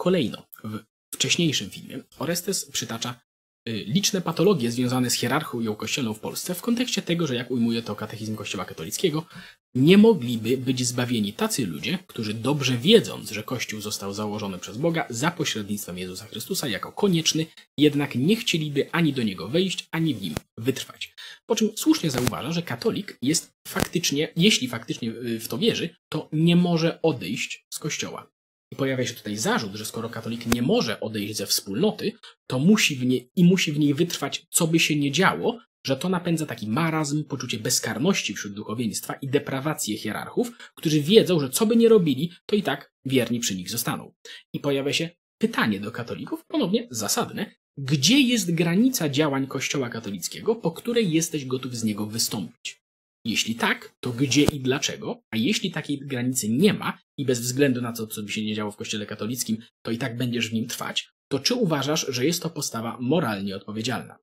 Kolejno, 0.00 0.46
w 0.64 0.78
wcześniejszym 1.14 1.70
filmie 1.70 2.00
Orestes 2.18 2.70
przytacza 2.70 3.20
y, 3.68 3.72
liczne 3.72 4.20
patologie 4.20 4.70
związane 4.70 5.10
z 5.10 5.14
hierarchią 5.14 5.74
kościelną 5.76 6.14
w 6.14 6.20
Polsce 6.20 6.54
w 6.54 6.62
kontekście 6.62 7.02
tego, 7.02 7.26
że 7.26 7.34
jak 7.34 7.50
ujmuje 7.50 7.82
to 7.82 7.96
katechizm 7.96 8.36
Kościoła 8.36 8.64
katolickiego, 8.64 9.26
nie 9.74 9.98
mogliby 9.98 10.56
być 10.56 10.86
zbawieni 10.86 11.32
tacy 11.32 11.66
ludzie, 11.66 11.98
którzy 12.06 12.34
dobrze 12.34 12.76
wiedząc, 12.76 13.30
że 13.30 13.42
Kościół 13.42 13.80
został 13.80 14.12
założony 14.12 14.58
przez 14.58 14.78
Boga 14.78 15.06
za 15.10 15.30
pośrednictwem 15.30 15.98
Jezusa 15.98 16.26
Chrystusa 16.26 16.68
jako 16.68 16.92
konieczny, 16.92 17.46
jednak 17.78 18.14
nie 18.14 18.36
chcieliby 18.36 18.92
ani 18.92 19.12
do 19.12 19.22
niego 19.22 19.48
wejść, 19.48 19.88
ani 19.90 20.14
w 20.14 20.22
nim 20.22 20.34
wytrwać. 20.58 21.14
Po 21.46 21.56
czym 21.56 21.70
słusznie 21.76 22.10
zauważa, 22.10 22.52
że 22.52 22.62
katolik 22.62 23.18
jest 23.22 23.52
faktycznie, 23.68 24.32
jeśli 24.36 24.68
faktycznie 24.68 25.12
w 25.40 25.48
to 25.48 25.58
wierzy, 25.58 25.96
to 26.08 26.28
nie 26.32 26.56
może 26.56 27.02
odejść 27.02 27.66
z 27.74 27.78
Kościoła. 27.78 28.39
I 28.72 28.76
pojawia 28.76 29.06
się 29.06 29.14
tutaj 29.14 29.36
zarzut, 29.36 29.74
że 29.74 29.84
skoro 29.84 30.08
katolik 30.08 30.46
nie 30.46 30.62
może 30.62 31.00
odejść 31.00 31.36
ze 31.36 31.46
wspólnoty, 31.46 32.12
to 32.46 32.58
musi 32.58 32.96
w 32.96 33.04
niej 33.04 33.30
i 33.36 33.44
musi 33.44 33.72
w 33.72 33.78
niej 33.78 33.94
wytrwać, 33.94 34.46
co 34.50 34.66
by 34.66 34.78
się 34.78 34.96
nie 34.96 35.12
działo, 35.12 35.58
że 35.86 35.96
to 35.96 36.08
napędza 36.08 36.46
taki 36.46 36.68
marazm, 36.68 37.24
poczucie 37.24 37.58
bezkarności 37.58 38.34
wśród 38.34 38.54
duchowieństwa 38.54 39.14
i 39.14 39.28
deprawację 39.28 39.98
hierarchów, 39.98 40.52
którzy 40.74 41.00
wiedzą, 41.00 41.40
że 41.40 41.50
co 41.50 41.66
by 41.66 41.76
nie 41.76 41.88
robili, 41.88 42.32
to 42.46 42.56
i 42.56 42.62
tak 42.62 42.92
wierni 43.04 43.40
przy 43.40 43.56
nich 43.56 43.70
zostaną. 43.70 44.12
I 44.52 44.60
pojawia 44.60 44.92
się 44.92 45.10
pytanie 45.38 45.80
do 45.80 45.92
katolików, 45.92 46.44
ponownie 46.46 46.88
zasadne, 46.90 47.54
gdzie 47.78 48.20
jest 48.20 48.54
granica 48.54 49.08
działań 49.08 49.46
Kościoła 49.46 49.88
katolickiego, 49.88 50.54
po 50.54 50.70
której 50.70 51.12
jesteś 51.12 51.44
gotów 51.44 51.76
z 51.76 51.84
niego 51.84 52.06
wystąpić? 52.06 52.82
Jeśli 53.24 53.54
tak, 53.54 53.96
to 54.00 54.10
gdzie 54.10 54.42
i 54.42 54.60
dlaczego? 54.60 55.22
A 55.30 55.36
jeśli 55.36 55.70
takiej 55.70 55.98
granicy 55.98 56.48
nie 56.48 56.74
ma 56.74 56.98
i 57.16 57.24
bez 57.24 57.40
względu 57.40 57.82
na 57.82 57.92
to, 57.92 58.06
co 58.06 58.22
by 58.22 58.32
się 58.32 58.44
nie 58.44 58.54
działo 58.54 58.70
w 58.70 58.76
Kościele 58.76 59.06
katolickim, 59.06 59.62
to 59.82 59.90
i 59.90 59.98
tak 59.98 60.16
będziesz 60.16 60.50
w 60.50 60.52
nim 60.52 60.66
trwać, 60.66 61.10
to 61.28 61.38
czy 61.38 61.54
uważasz, 61.54 62.06
że 62.08 62.26
jest 62.26 62.42
to 62.42 62.50
postawa 62.50 62.98
moralnie 63.00 63.56
odpowiedzialna? 63.56 64.16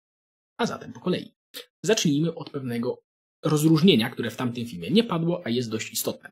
A 0.58 0.66
zatem 0.66 0.94
po 0.94 1.00
kolei. 1.00 1.36
Zacznijmy 1.84 2.36
od 2.36 2.50
pewnego 2.50 3.07
rozróżnienia, 3.44 4.10
które 4.10 4.32
w 4.32 4.36
tamtym 4.36 4.66
filmie 4.66 4.90
nie 4.90 5.04
padło, 5.04 5.42
a 5.46 5.50
jest 5.50 5.70
dość 5.70 5.94
istotne. 5.94 6.32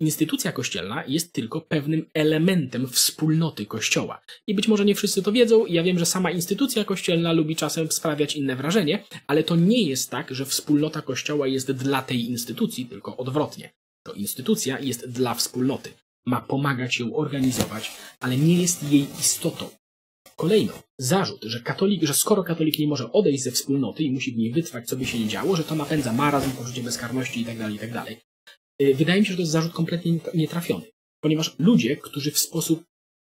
Instytucja 0.00 0.52
kościelna 0.52 1.04
jest 1.06 1.32
tylko 1.32 1.60
pewnym 1.60 2.06
elementem 2.14 2.88
wspólnoty 2.88 3.66
kościoła. 3.66 4.20
I 4.46 4.54
być 4.54 4.68
może 4.68 4.84
nie 4.84 4.94
wszyscy 4.94 5.22
to 5.22 5.32
wiedzą, 5.32 5.66
ja 5.66 5.82
wiem, 5.82 5.98
że 5.98 6.06
sama 6.06 6.30
instytucja 6.30 6.84
kościelna 6.84 7.32
lubi 7.32 7.56
czasem 7.56 7.92
sprawiać 7.92 8.36
inne 8.36 8.56
wrażenie, 8.56 9.04
ale 9.26 9.44
to 9.44 9.56
nie 9.56 9.82
jest 9.82 10.10
tak, 10.10 10.34
że 10.34 10.46
wspólnota 10.46 11.02
kościoła 11.02 11.46
jest 11.46 11.72
dla 11.72 12.02
tej 12.02 12.30
instytucji, 12.30 12.86
tylko 12.86 13.16
odwrotnie. 13.16 13.72
To 14.02 14.12
instytucja 14.12 14.78
jest 14.78 15.10
dla 15.10 15.34
wspólnoty. 15.34 15.90
Ma 16.26 16.40
pomagać 16.40 16.98
ją 16.98 17.16
organizować, 17.16 17.92
ale 18.20 18.36
nie 18.36 18.62
jest 18.62 18.92
jej 18.92 19.06
istotą. 19.20 19.70
Kolejno, 20.36 20.72
zarzut, 20.98 21.44
że 21.44 21.60
katolik, 21.60 22.02
że 22.02 22.14
skoro 22.14 22.44
katolik 22.44 22.78
nie 22.78 22.86
może 22.86 23.12
odejść 23.12 23.42
ze 23.42 23.50
wspólnoty 23.50 24.02
i 24.02 24.10
musi 24.10 24.32
w 24.32 24.36
niej 24.36 24.52
wytrwać, 24.52 24.86
co 24.86 24.96
by 24.96 25.06
się 25.06 25.18
nie 25.18 25.28
działo, 25.28 25.56
że 25.56 25.64
to 25.64 25.74
napędza 25.74 26.12
marazm, 26.12 26.50
poczucie 26.50 26.82
bezkarności 26.82 27.40
itd., 27.40 27.64
tak 27.64 27.72
itd. 27.72 27.92
Tak 27.92 28.08
y, 28.82 28.94
wydaje 28.94 29.20
mi 29.20 29.26
się, 29.26 29.32
że 29.32 29.36
to 29.36 29.42
jest 29.42 29.52
zarzut 29.52 29.72
kompletnie 29.72 30.18
nietrafiony, 30.34 30.84
ponieważ 31.20 31.54
ludzie, 31.58 31.96
którzy 31.96 32.30
w 32.30 32.38
sposób, 32.38 32.84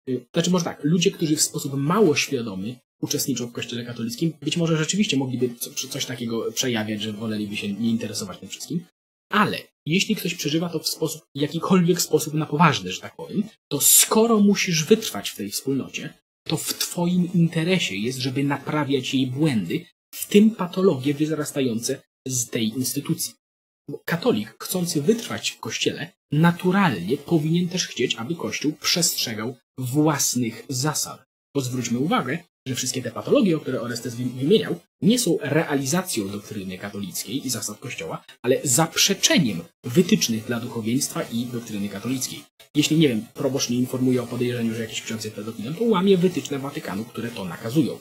y, 0.09 0.25
znaczy 0.33 0.51
może 0.51 0.65
tak, 0.65 0.83
ludzie, 0.83 1.11
którzy 1.11 1.35
w 1.35 1.41
sposób 1.41 1.73
mało 1.73 2.15
świadomy 2.15 2.75
uczestniczą 3.01 3.47
w 3.47 3.51
kościele 3.51 3.85
katolickim, 3.85 4.33
być 4.41 4.57
może 4.57 4.77
rzeczywiście 4.77 5.17
mogliby 5.17 5.49
coś 5.89 6.05
takiego 6.05 6.51
przejawiać, 6.51 7.01
że 7.01 7.13
woleliby 7.13 7.55
się 7.57 7.73
nie 7.73 7.89
interesować 7.89 8.39
tym 8.39 8.49
wszystkim, 8.49 8.85
ale 9.31 9.57
jeśli 9.85 10.15
ktoś 10.15 10.35
przeżywa 10.35 10.69
to 10.69 10.79
w 10.79 10.87
sposób, 10.87 11.21
jakikolwiek 11.35 12.01
sposób 12.01 12.33
na 12.33 12.45
poważny, 12.45 12.91
że 12.91 13.01
tak 13.01 13.15
powiem, 13.15 13.43
to 13.71 13.81
skoro 13.81 14.39
musisz 14.39 14.85
wytrwać 14.85 15.29
w 15.29 15.35
tej 15.35 15.49
wspólnocie, 15.49 16.13
to 16.43 16.57
w 16.57 16.73
Twoim 16.73 17.33
interesie 17.33 17.95
jest, 17.95 18.19
żeby 18.19 18.43
naprawiać 18.43 19.13
jej 19.13 19.27
błędy, 19.27 19.85
w 20.13 20.27
tym 20.27 20.51
patologie 20.51 21.13
wzrastające 21.13 22.01
z 22.27 22.49
tej 22.49 22.67
instytucji. 22.67 23.33
Katolik, 24.05 24.55
chcący 24.59 25.01
wytrwać 25.01 25.51
w 25.51 25.59
kościele, 25.59 26.11
naturalnie 26.31 27.17
powinien 27.17 27.69
też 27.69 27.87
chcieć, 27.87 28.15
aby 28.15 28.35
kościół 28.35 28.73
przestrzegał 28.73 29.57
własnych 29.77 30.65
zasad. 30.69 31.23
Bo 31.55 31.61
zwróćmy 31.61 31.99
uwagę, 31.99 32.43
że 32.67 32.75
wszystkie 32.75 33.01
te 33.01 33.11
patologie, 33.11 33.57
o 33.57 33.59
które 33.59 33.81
Orestes 33.81 34.15
wymieniał, 34.15 34.79
nie 35.01 35.19
są 35.19 35.37
realizacją 35.41 36.29
doktryny 36.29 36.77
katolickiej 36.77 37.47
i 37.47 37.49
zasad 37.49 37.79
Kościoła, 37.79 38.23
ale 38.41 38.59
zaprzeczeniem 38.63 39.63
wytycznych 39.83 40.45
dla 40.45 40.59
duchowieństwa 40.59 41.21
i 41.21 41.45
doktryny 41.45 41.89
katolickiej. 41.89 42.43
Jeśli, 42.75 42.97
nie 42.97 43.09
wiem, 43.09 43.25
proboszcz 43.33 43.69
nie 43.69 43.77
informuje 43.77 44.23
o 44.23 44.27
podejrzeniu, 44.27 44.73
że 44.73 44.81
jakiś 44.81 45.01
ksiądz 45.01 45.23
jest 45.23 45.35
pedofilem, 45.35 45.75
to 45.75 45.83
łamie 45.83 46.17
wytyczne 46.17 46.59
Watykanu, 46.59 47.05
które 47.05 47.31
to 47.31 47.45
nakazują. 47.45 47.99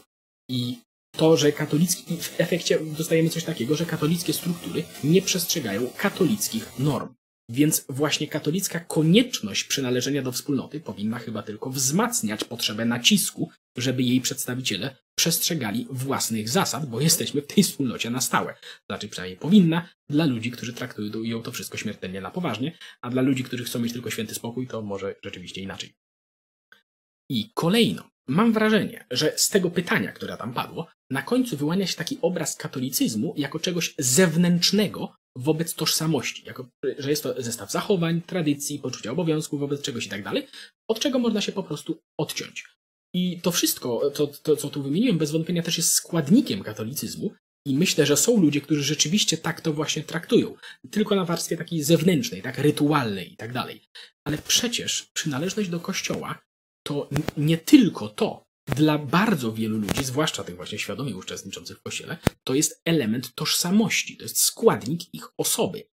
I 0.51 0.79
to, 1.17 1.37
że 1.37 1.53
katolicki, 1.53 2.17
w 2.17 2.41
efekcie 2.41 2.79
dostajemy 2.99 3.29
coś 3.29 3.45
takiego, 3.45 3.77
że 3.77 3.87
katolickie 3.87 4.33
struktury 4.33 4.85
nie 5.05 5.23
przestrzegają 5.23 5.91
katolickich 5.97 6.79
norm. 6.79 7.15
Więc 7.53 7.85
właśnie 7.89 8.29
katolicka 8.29 8.81
konieczność 8.81 9.65
przynależenia 9.65 10.23
do 10.23 10.33
wspólnoty 10.33 10.81
powinna 10.81 11.19
chyba 11.19 11.43
tylko 11.43 11.71
wzmacniać 11.71 12.45
potrzebę 12.45 12.85
nacisku, 12.85 13.51
żeby 13.77 14.03
jej 14.03 14.21
przedstawiciele 14.21 14.97
przestrzegali 15.15 15.87
własnych 15.91 16.49
zasad, 16.49 16.87
bo 16.87 17.01
jesteśmy 17.01 17.43
w 17.43 17.47
tej 17.47 17.65
wspólnocie 17.65 18.11
na 18.11 18.21
stałe. 18.21 18.55
Znaczy 18.91 19.09
przynajmniej 19.09 19.39
powinna, 19.39 19.89
dla 20.09 20.25
ludzi, 20.25 20.51
którzy 20.51 20.73
traktują 20.73 21.43
to 21.43 21.53
wszystko 21.53 21.79
śmiertelnie 21.79 22.21
na 22.21 22.31
poważnie, 22.31 22.79
a 23.01 23.11
dla 23.11 23.23
ludzi, 23.23 23.45
którzy 23.45 23.65
chcą 23.65 23.79
mieć 23.79 23.93
tylko 23.93 24.11
święty 24.11 24.35
spokój, 24.35 24.67
to 24.67 24.83
może 24.83 25.15
rzeczywiście 25.25 25.61
inaczej. 25.61 25.95
I 27.31 27.51
kolejno, 27.55 28.11
mam 28.29 28.53
wrażenie, 28.53 29.07
że 29.11 29.33
z 29.37 29.49
tego 29.49 29.71
pytania, 29.71 30.13
które 30.13 30.37
tam 30.37 30.55
padło, 30.55 30.87
na 31.11 31.23
końcu 31.23 31.57
wyłania 31.57 31.87
się 31.87 31.97
taki 31.97 32.19
obraz 32.23 32.57
katolicyzmu 32.57 33.35
jako 33.37 33.59
czegoś 33.59 33.95
zewnętrznego, 33.99 35.15
wobec 35.37 35.75
tożsamości, 35.75 36.45
jako, 36.47 36.69
że 36.99 37.11
jest 37.11 37.23
to 37.23 37.43
zestaw 37.43 37.71
zachowań, 37.71 38.23
tradycji, 38.23 38.79
poczucia 38.79 39.11
obowiązku 39.11 39.59
wobec 39.59 39.83
czegoś 39.83 40.07
i 40.07 40.09
tak 40.09 40.25
dalej, 40.25 40.47
od 40.89 41.01
czego 41.01 41.19
można 41.19 41.41
się 41.41 41.53
po 41.53 41.63
prostu 41.63 41.99
odciąć. 42.19 42.65
I 43.15 43.41
to 43.41 43.51
wszystko, 43.51 44.11
to, 44.11 44.27
to, 44.27 44.57
co 44.57 44.69
tu 44.69 44.83
wymieniłem, 44.83 45.19
bez 45.19 45.31
wątpienia 45.31 45.63
też 45.63 45.77
jest 45.77 45.93
składnikiem 45.93 46.63
katolicyzmu 46.63 47.35
i 47.67 47.75
myślę, 47.75 48.07
że 48.07 48.17
są 48.17 48.41
ludzie, 48.41 48.61
którzy 48.61 48.83
rzeczywiście 48.83 49.39
tak 49.39 49.61
to 49.61 49.73
właśnie 49.73 50.03
traktują. 50.03 50.55
Tylko 50.91 51.15
na 51.15 51.25
warstwie 51.25 51.57
takiej 51.57 51.83
zewnętrznej, 51.83 52.43
tak 52.43 52.59
rytualnej 52.59 53.33
i 53.33 53.37
tak 53.37 53.53
dalej. 53.53 53.83
Ale 54.25 54.39
przecież 54.39 55.11
przynależność 55.15 55.69
do 55.69 55.81
kościoła 55.81 56.39
to 56.83 57.09
nie 57.37 57.59
tylko 57.59 58.09
to, 58.09 58.45
dla 58.67 58.99
bardzo 58.99 59.53
wielu 59.53 59.79
ludzi, 59.79 60.05
zwłaszcza 60.05 60.45
tych 60.45 60.57
właśnie 60.57 60.79
świadomie 60.79 61.17
uczestniczących 61.17 61.79
w 61.79 61.83
kościele, 61.83 62.17
to 62.45 62.55
jest 62.55 62.83
element 62.85 63.35
tożsamości, 63.35 64.17
to 64.17 64.23
jest 64.23 64.41
składnik 64.41 65.15
ich 65.15 65.29
osoby. 65.39 65.89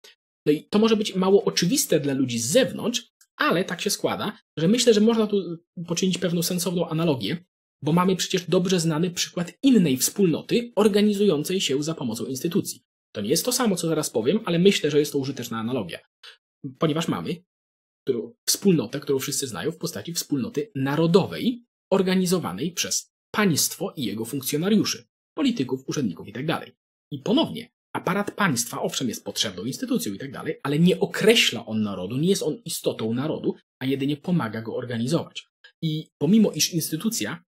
No 0.46 0.52
i 0.52 0.68
to 0.68 0.78
może 0.78 0.96
być 0.96 1.14
mało 1.14 1.44
oczywiste 1.44 2.00
dla 2.00 2.14
ludzi 2.14 2.38
z 2.38 2.46
zewnątrz, 2.46 3.02
ale 3.36 3.64
tak 3.64 3.80
się 3.80 3.90
składa, 3.90 4.38
że 4.56 4.68
myślę, 4.68 4.94
że 4.94 5.00
można 5.00 5.26
tu 5.26 5.58
poczynić 5.86 6.18
pewną 6.18 6.42
sensowną 6.42 6.88
analogię, 6.88 7.44
bo 7.82 7.92
mamy 7.92 8.16
przecież 8.16 8.42
dobrze 8.48 8.80
znany 8.80 9.10
przykład 9.10 9.52
innej 9.62 9.96
wspólnoty 9.96 10.72
organizującej 10.76 11.60
się 11.60 11.82
za 11.82 11.94
pomocą 11.94 12.24
instytucji. 12.24 12.82
To 13.12 13.20
nie 13.20 13.30
jest 13.30 13.44
to 13.44 13.52
samo, 13.52 13.76
co 13.76 13.88
zaraz 13.88 14.10
powiem, 14.10 14.40
ale 14.44 14.58
myślę, 14.58 14.90
że 14.90 14.98
jest 14.98 15.12
to 15.12 15.18
użyteczna 15.18 15.58
analogia. 15.58 15.98
Ponieważ 16.78 17.08
mamy 17.08 17.36
którą, 18.06 18.32
wspólnotę, 18.46 19.00
którą 19.00 19.18
wszyscy 19.18 19.46
znają 19.46 19.72
w 19.72 19.78
postaci 19.78 20.12
wspólnoty 20.12 20.70
narodowej, 20.74 21.64
organizowanej 21.92 22.72
przez 22.72 23.12
państwo 23.30 23.92
i 23.96 24.04
jego 24.04 24.24
funkcjonariuszy, 24.24 25.06
polityków, 25.36 25.88
urzędników 25.88 26.26
itd. 26.26 26.46
Tak 26.46 26.70
I 27.10 27.18
ponownie, 27.18 27.70
aparat 27.92 28.30
państwa 28.30 28.82
owszem 28.82 29.08
jest 29.08 29.24
potrzebną 29.24 29.64
instytucją 29.64 30.12
itd., 30.12 30.32
tak 30.32 30.60
ale 30.62 30.78
nie 30.78 31.00
określa 31.00 31.66
on 31.66 31.82
narodu, 31.82 32.16
nie 32.16 32.28
jest 32.28 32.42
on 32.42 32.62
istotą 32.64 33.14
narodu, 33.14 33.54
a 33.78 33.86
jedynie 33.86 34.16
pomaga 34.16 34.62
go 34.62 34.76
organizować. 34.76 35.46
I 35.82 36.08
pomimo 36.18 36.52
iż 36.52 36.72
instytucja, 36.72 37.44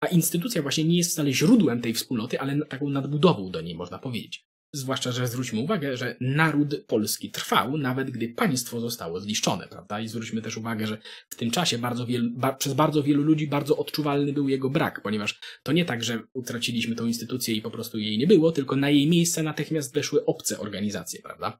a 0.00 0.06
instytucja 0.06 0.62
właśnie 0.62 0.84
nie 0.84 0.96
jest 0.96 1.12
wcale 1.12 1.32
źródłem 1.32 1.80
tej 1.80 1.94
wspólnoty, 1.94 2.40
ale 2.40 2.66
taką 2.66 2.88
nadbudową 2.90 3.50
do 3.50 3.60
niej 3.60 3.74
można 3.74 3.98
powiedzieć. 3.98 4.46
Zwłaszcza, 4.74 5.12
że 5.12 5.28
zwróćmy 5.28 5.60
uwagę, 5.60 5.96
że 5.96 6.16
naród 6.20 6.84
polski 6.86 7.30
trwał, 7.30 7.78
nawet 7.78 8.10
gdy 8.10 8.28
państwo 8.28 8.80
zostało 8.80 9.20
zniszczone, 9.20 9.68
prawda? 9.68 10.00
I 10.00 10.08
zwróćmy 10.08 10.42
też 10.42 10.56
uwagę, 10.56 10.86
że 10.86 10.98
w 11.30 11.34
tym 11.34 11.50
czasie 11.50 11.78
bardzo 11.78 12.06
wielu, 12.06 12.30
ba, 12.30 12.52
przez 12.52 12.74
bardzo 12.74 13.02
wielu 13.02 13.22
ludzi 13.22 13.46
bardzo 13.46 13.76
odczuwalny 13.76 14.32
był 14.32 14.48
jego 14.48 14.70
brak, 14.70 15.00
ponieważ 15.02 15.40
to 15.62 15.72
nie 15.72 15.84
tak, 15.84 16.04
że 16.04 16.22
utraciliśmy 16.32 16.94
tą 16.94 17.06
instytucję 17.06 17.54
i 17.54 17.62
po 17.62 17.70
prostu 17.70 17.98
jej 17.98 18.18
nie 18.18 18.26
było, 18.26 18.52
tylko 18.52 18.76
na 18.76 18.90
jej 18.90 19.08
miejsce 19.08 19.42
natychmiast 19.42 19.94
weszły 19.94 20.24
obce 20.24 20.58
organizacje, 20.58 21.22
prawda? 21.22 21.58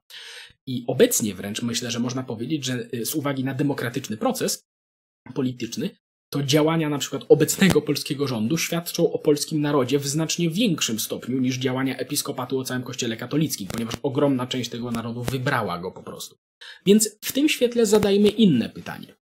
I 0.65 0.83
obecnie 0.87 1.35
wręcz 1.35 1.61
myślę, 1.61 1.91
że 1.91 1.99
można 1.99 2.23
powiedzieć, 2.23 2.65
że 2.65 2.87
y, 2.93 3.05
z 3.05 3.15
uwagi 3.15 3.43
na 3.43 3.53
demokratyczny 3.53 4.17
proces 4.17 4.65
polityczny, 5.33 5.89
to 6.33 6.43
działania 6.43 6.89
na 6.89 6.97
przykład 6.97 7.25
obecnego 7.29 7.81
polskiego 7.81 8.27
rządu 8.27 8.57
świadczą 8.57 9.13
o 9.13 9.19
polskim 9.19 9.61
narodzie 9.61 9.99
w 9.99 10.07
znacznie 10.07 10.49
większym 10.49 10.99
stopniu 10.99 11.39
niż 11.39 11.57
działania 11.57 11.97
episkopatu 11.97 12.59
o 12.59 12.63
całym 12.63 12.83
kościele 12.83 13.17
katolickim, 13.17 13.67
ponieważ 13.67 13.93
ogromna 14.03 14.47
część 14.47 14.69
tego 14.69 14.91
narodu 14.91 15.23
wybrała 15.23 15.79
go 15.79 15.91
po 15.91 16.03
prostu. 16.03 16.35
Więc 16.85 17.17
w 17.21 17.31
tym 17.31 17.49
świetle 17.49 17.85
zadajmy 17.85 18.29
inne 18.29 18.69
pytanie. 18.69 19.15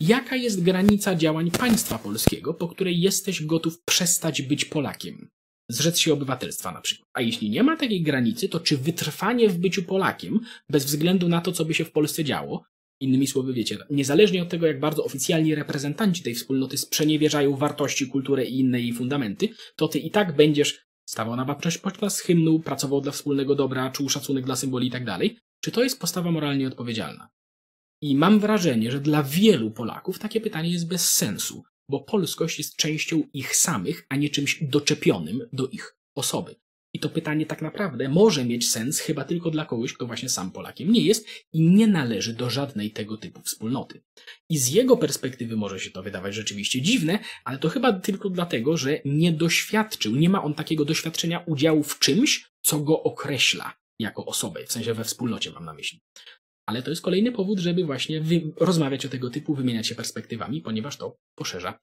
Jaka 0.00 0.36
jest 0.36 0.62
granica 0.62 1.14
działań 1.14 1.50
państwa 1.50 1.98
polskiego, 1.98 2.54
po 2.54 2.68
której 2.68 3.00
jesteś 3.00 3.44
gotów 3.44 3.82
przestać 3.84 4.42
być 4.42 4.64
Polakiem? 4.64 5.28
Zrzec 5.68 5.98
się 5.98 6.12
obywatelstwa 6.12 6.72
na 6.72 6.80
przykład. 6.80 7.08
A 7.14 7.20
jeśli 7.20 7.50
nie 7.50 7.62
ma 7.62 7.76
takiej 7.76 8.02
granicy, 8.02 8.48
to 8.48 8.60
czy 8.60 8.76
wytrwanie 8.76 9.48
w 9.48 9.58
byciu 9.58 9.82
Polakiem, 9.82 10.40
bez 10.68 10.84
względu 10.84 11.28
na 11.28 11.40
to, 11.40 11.52
co 11.52 11.64
by 11.64 11.74
się 11.74 11.84
w 11.84 11.92
Polsce 11.92 12.24
działo, 12.24 12.64
innymi 13.00 13.26
słowy, 13.26 13.52
wiecie, 13.52 13.78
niezależnie 13.90 14.42
od 14.42 14.48
tego, 14.48 14.66
jak 14.66 14.80
bardzo 14.80 15.04
oficjalni 15.04 15.54
reprezentanci 15.54 16.22
tej 16.22 16.34
wspólnoty 16.34 16.78
sprzeniewierzają 16.78 17.56
wartości, 17.56 18.06
kulturę 18.06 18.44
i 18.44 18.58
inne 18.58 18.80
jej 18.80 18.92
fundamenty, 18.92 19.48
to 19.76 19.88
ty 19.88 19.98
i 19.98 20.10
tak 20.10 20.36
będziesz 20.36 20.86
stawał 21.08 21.36
na 21.36 21.44
baczność 21.44 21.78
podczas 21.78 22.20
hymnu, 22.20 22.60
pracował 22.60 23.00
dla 23.00 23.12
wspólnego 23.12 23.54
dobra, 23.54 23.90
czuł 23.90 24.08
szacunek 24.08 24.44
dla 24.44 24.56
symboli 24.56 24.88
i 24.88 24.90
tak. 24.90 25.04
Czy 25.60 25.70
to 25.70 25.82
jest 25.82 26.00
postawa 26.00 26.30
moralnie 26.30 26.68
odpowiedzialna? 26.68 27.28
I 28.02 28.16
mam 28.16 28.40
wrażenie, 28.40 28.90
że 28.90 29.00
dla 29.00 29.22
wielu 29.22 29.70
Polaków 29.70 30.18
takie 30.18 30.40
pytanie 30.40 30.70
jest 30.70 30.88
bez 30.88 31.10
sensu, 31.10 31.62
bo 31.88 32.00
polskość 32.00 32.58
jest 32.58 32.76
częścią 32.76 33.22
ich 33.32 33.56
samych, 33.56 34.06
a 34.08 34.16
nie 34.16 34.30
czymś 34.30 34.64
doczepionym 34.64 35.48
do 35.52 35.68
ich 35.68 35.96
osoby. 36.14 36.54
I 36.94 36.98
to 36.98 37.08
pytanie 37.08 37.46
tak 37.46 37.62
naprawdę 37.62 38.08
może 38.08 38.44
mieć 38.44 38.70
sens 38.70 38.98
chyba 38.98 39.24
tylko 39.24 39.50
dla 39.50 39.64
kogoś, 39.64 39.92
kto 39.92 40.06
właśnie 40.06 40.28
sam 40.28 40.50
Polakiem 40.50 40.92
nie 40.92 41.00
jest 41.00 41.26
i 41.52 41.60
nie 41.60 41.86
należy 41.86 42.34
do 42.34 42.50
żadnej 42.50 42.90
tego 42.90 43.16
typu 43.16 43.42
wspólnoty. 43.42 44.02
I 44.48 44.58
z 44.58 44.68
jego 44.68 44.96
perspektywy 44.96 45.56
może 45.56 45.80
się 45.80 45.90
to 45.90 46.02
wydawać 46.02 46.34
rzeczywiście 46.34 46.82
dziwne, 46.82 47.18
ale 47.44 47.58
to 47.58 47.68
chyba 47.68 47.92
tylko 47.92 48.30
dlatego, 48.30 48.76
że 48.76 49.00
nie 49.04 49.32
doświadczył, 49.32 50.16
nie 50.16 50.28
ma 50.28 50.42
on 50.42 50.54
takiego 50.54 50.84
doświadczenia 50.84 51.38
udziału 51.38 51.82
w 51.82 51.98
czymś, 51.98 52.50
co 52.62 52.80
go 52.80 53.02
określa 53.02 53.74
jako 53.98 54.26
osobę, 54.26 54.66
w 54.66 54.72
sensie 54.72 54.94
we 54.94 55.04
wspólnocie 55.04 55.50
mam 55.50 55.64
na 55.64 55.74
myśli. 55.74 56.00
Ale 56.66 56.82
to 56.82 56.90
jest 56.90 57.02
kolejny 57.02 57.32
powód, 57.32 57.58
żeby 57.58 57.84
właśnie 57.84 58.22
rozmawiać 58.56 59.06
o 59.06 59.08
tego 59.08 59.30
typu, 59.30 59.54
wymieniać 59.54 59.86
się 59.86 59.94
perspektywami, 59.94 60.60
ponieważ 60.60 60.96
to 60.96 61.16
poszerza 61.34 61.78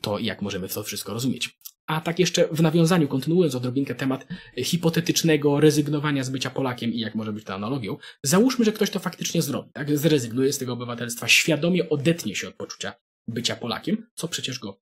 to, 0.00 0.18
jak 0.18 0.42
możemy 0.42 0.68
to 0.68 0.82
wszystko 0.82 1.12
rozumieć. 1.12 1.58
A 1.86 2.00
tak 2.00 2.18
jeszcze 2.18 2.48
w 2.48 2.62
nawiązaniu, 2.62 3.08
kontynuując 3.08 3.54
odrobinkę 3.54 3.94
temat 3.94 4.26
hipotetycznego 4.56 5.60
rezygnowania 5.60 6.24
z 6.24 6.30
bycia 6.30 6.50
Polakiem 6.50 6.92
i 6.92 7.00
jak 7.00 7.14
może 7.14 7.32
być 7.32 7.44
to 7.44 7.54
analogią, 7.54 7.96
załóżmy, 8.22 8.64
że 8.64 8.72
ktoś 8.72 8.90
to 8.90 8.98
faktycznie 8.98 9.42
zrobi, 9.42 9.72
tak? 9.72 9.98
Zrezygnuje 9.98 10.52
z 10.52 10.58
tego 10.58 10.72
obywatelstwa, 10.72 11.28
świadomie 11.28 11.88
odetnie 11.88 12.36
się 12.36 12.48
od 12.48 12.54
poczucia 12.54 12.94
bycia 13.28 13.56
Polakiem, 13.56 14.06
co 14.14 14.28
przecież 14.28 14.58
go 14.58 14.80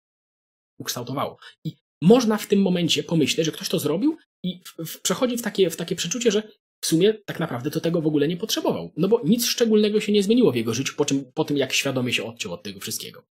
ukształtowało. 0.79 1.39
I 1.65 1.77
można 2.03 2.39
w 2.39 2.47
tym 2.47 2.63
momencie 2.63 3.03
pomyśleć, 3.03 3.47
że 3.47 3.53
ktoś 3.53 3.69
to 3.69 3.79
zrobił 3.79 4.19
i 4.43 4.61
w, 4.65 4.87
w, 4.87 5.01
przechodzi 5.01 5.37
w 5.37 5.43
takie, 5.43 5.71
w 5.71 5.77
takie 5.77 5.97
przeczucie, 5.97 6.31
że 6.31 6.43
w 6.81 6.87
sumie 6.87 7.15
tak 7.15 7.41
naprawdę 7.41 7.71
to 7.71 7.81
tego 7.81 8.01
w 8.01 8.07
ogóle 8.07 8.29
nie 8.29 8.37
potrzebował. 8.37 8.93
No 8.97 9.09
bo 9.09 9.23
nic 9.25 9.47
szczególnego 9.47 10.01
się 10.01 10.13
nie 10.13 10.23
zmieniło 10.23 10.53
w 10.53 10.57
jego 10.57 10.75
życiu 10.75 10.95
po, 10.97 11.05
czym, 11.05 11.33
po 11.35 11.45
tym, 11.45 11.57
jak 11.57 11.73
świadomie 11.73 12.13
się 12.13 12.25
odciął 12.25 12.53
od 12.53 12.63
tego 12.63 12.81
wszystkiego. 12.81 13.27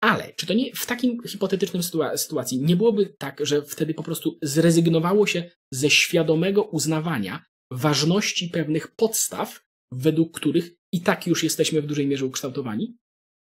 Ale 0.00 0.32
czy 0.36 0.46
to 0.46 0.54
nie 0.54 0.74
w 0.74 0.86
takim 0.86 1.22
hipotetycznym 1.28 1.82
sytuacji 2.16 2.60
nie 2.60 2.76
byłoby 2.76 3.14
tak, 3.18 3.46
że 3.46 3.62
wtedy 3.62 3.94
po 3.94 4.02
prostu 4.02 4.38
zrezygnowało 4.42 5.26
się 5.26 5.50
ze 5.70 5.90
świadomego 5.90 6.62
uznawania 6.62 7.44
ważności 7.70 8.48
pewnych 8.48 8.94
podstaw, 8.94 9.60
według 9.92 10.36
których 10.36 10.70
i 10.92 11.00
tak 11.00 11.26
już 11.26 11.42
jesteśmy 11.44 11.82
w 11.82 11.86
dużej 11.86 12.06
mierze 12.06 12.26
ukształtowani? 12.26 12.96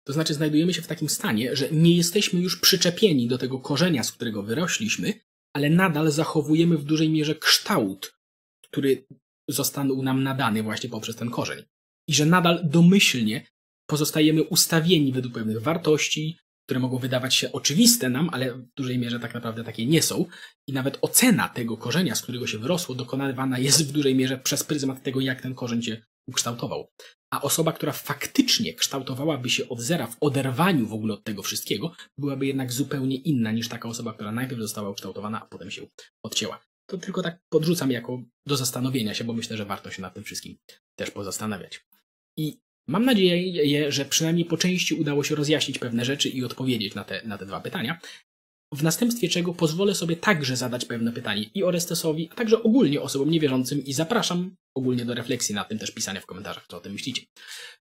To 0.03 0.13
znaczy, 0.13 0.33
znajdujemy 0.33 0.73
się 0.73 0.81
w 0.81 0.87
takim 0.87 1.09
stanie, 1.09 1.55
że 1.55 1.69
nie 1.71 1.97
jesteśmy 1.97 2.41
już 2.41 2.59
przyczepieni 2.59 3.27
do 3.27 3.37
tego 3.37 3.59
korzenia, 3.59 4.03
z 4.03 4.11
którego 4.11 4.43
wyrośliśmy, 4.43 5.13
ale 5.53 5.69
nadal 5.69 6.11
zachowujemy 6.11 6.77
w 6.77 6.83
dużej 6.83 7.09
mierze 7.09 7.35
kształt, 7.35 8.13
który 8.63 9.07
został 9.49 10.03
nam 10.03 10.23
nadany 10.23 10.63
właśnie 10.63 10.89
poprzez 10.89 11.15
ten 11.15 11.29
korzeń. 11.29 11.63
I 12.07 12.13
że 12.13 12.25
nadal 12.25 12.61
domyślnie 12.63 13.45
pozostajemy 13.89 14.43
ustawieni 14.43 15.11
według 15.11 15.33
pewnych 15.33 15.61
wartości, 15.61 16.37
które 16.65 16.79
mogą 16.79 16.97
wydawać 16.97 17.35
się 17.35 17.51
oczywiste 17.51 18.09
nam, 18.09 18.29
ale 18.31 18.53
w 18.53 18.65
dużej 18.77 18.99
mierze 18.99 19.19
tak 19.19 19.33
naprawdę 19.33 19.63
takie 19.63 19.85
nie 19.85 20.01
są. 20.01 20.25
I 20.67 20.73
nawet 20.73 20.97
ocena 21.01 21.49
tego 21.49 21.77
korzenia, 21.77 22.15
z 22.15 22.21
którego 22.21 22.47
się 22.47 22.57
wyrosło, 22.57 22.95
dokonywana 22.95 23.59
jest 23.59 23.89
w 23.89 23.91
dużej 23.91 24.15
mierze 24.15 24.37
przez 24.37 24.63
pryzmat 24.63 25.03
tego, 25.03 25.19
jak 25.19 25.41
ten 25.41 25.55
korzeń 25.55 25.81
się 25.81 26.01
ukształtował. 26.27 26.91
A 27.33 27.41
osoba, 27.41 27.71
która 27.71 27.91
faktycznie 27.91 28.73
kształtowałaby 28.73 29.49
się 29.49 29.69
od 29.69 29.81
zera 29.81 30.07
w 30.07 30.17
oderwaniu 30.21 30.87
w 30.87 30.93
ogóle 30.93 31.13
od 31.13 31.23
tego 31.23 31.43
wszystkiego, 31.43 31.95
byłaby 32.17 32.47
jednak 32.47 32.71
zupełnie 32.71 33.15
inna 33.15 33.51
niż 33.51 33.69
taka 33.69 33.89
osoba, 33.89 34.13
która 34.13 34.31
najpierw 34.31 34.61
została 34.61 34.89
ukształtowana, 34.89 35.41
a 35.41 35.45
potem 35.45 35.71
się 35.71 35.87
odcięła. 36.25 36.68
To 36.89 36.97
tylko 36.97 37.21
tak 37.21 37.39
podrzucam 37.49 37.91
jako 37.91 38.23
do 38.45 38.57
zastanowienia 38.57 39.13
się, 39.13 39.23
bo 39.23 39.33
myślę, 39.33 39.57
że 39.57 39.65
warto 39.65 39.91
się 39.91 40.01
nad 40.01 40.13
tym 40.13 40.23
wszystkim 40.23 40.57
też 40.95 41.11
pozastanawiać. 41.11 41.85
I 42.37 42.59
mam 42.87 43.05
nadzieję, 43.05 43.91
że 43.91 44.05
przynajmniej 44.05 44.45
po 44.45 44.57
części 44.57 44.95
udało 44.95 45.23
się 45.23 45.35
rozjaśnić 45.35 45.79
pewne 45.79 46.05
rzeczy 46.05 46.29
i 46.29 46.43
odpowiedzieć 46.43 46.95
na 46.95 47.03
te, 47.03 47.21
na 47.25 47.37
te 47.37 47.45
dwa 47.45 47.61
pytania. 47.61 47.99
W 48.73 48.83
następstwie 48.83 49.29
czego 49.29 49.53
pozwolę 49.53 49.95
sobie 49.95 50.15
także 50.15 50.55
zadać 50.55 50.85
pewne 50.85 51.11
pytanie 51.11 51.45
i 51.53 51.63
Orestesowi, 51.63 52.29
a 52.31 52.35
także 52.35 52.63
ogólnie 52.63 53.01
osobom 53.01 53.31
niewierzącym 53.31 53.85
i 53.85 53.93
zapraszam 53.93 54.55
ogólnie 54.75 55.05
do 55.05 55.13
refleksji 55.13 55.55
nad 55.55 55.69
tym 55.69 55.79
też 55.79 55.91
pisania 55.91 56.21
w 56.21 56.25
komentarzach, 56.25 56.65
co 56.67 56.77
o 56.77 56.79
tym 56.79 56.93
myślicie. 56.93 57.21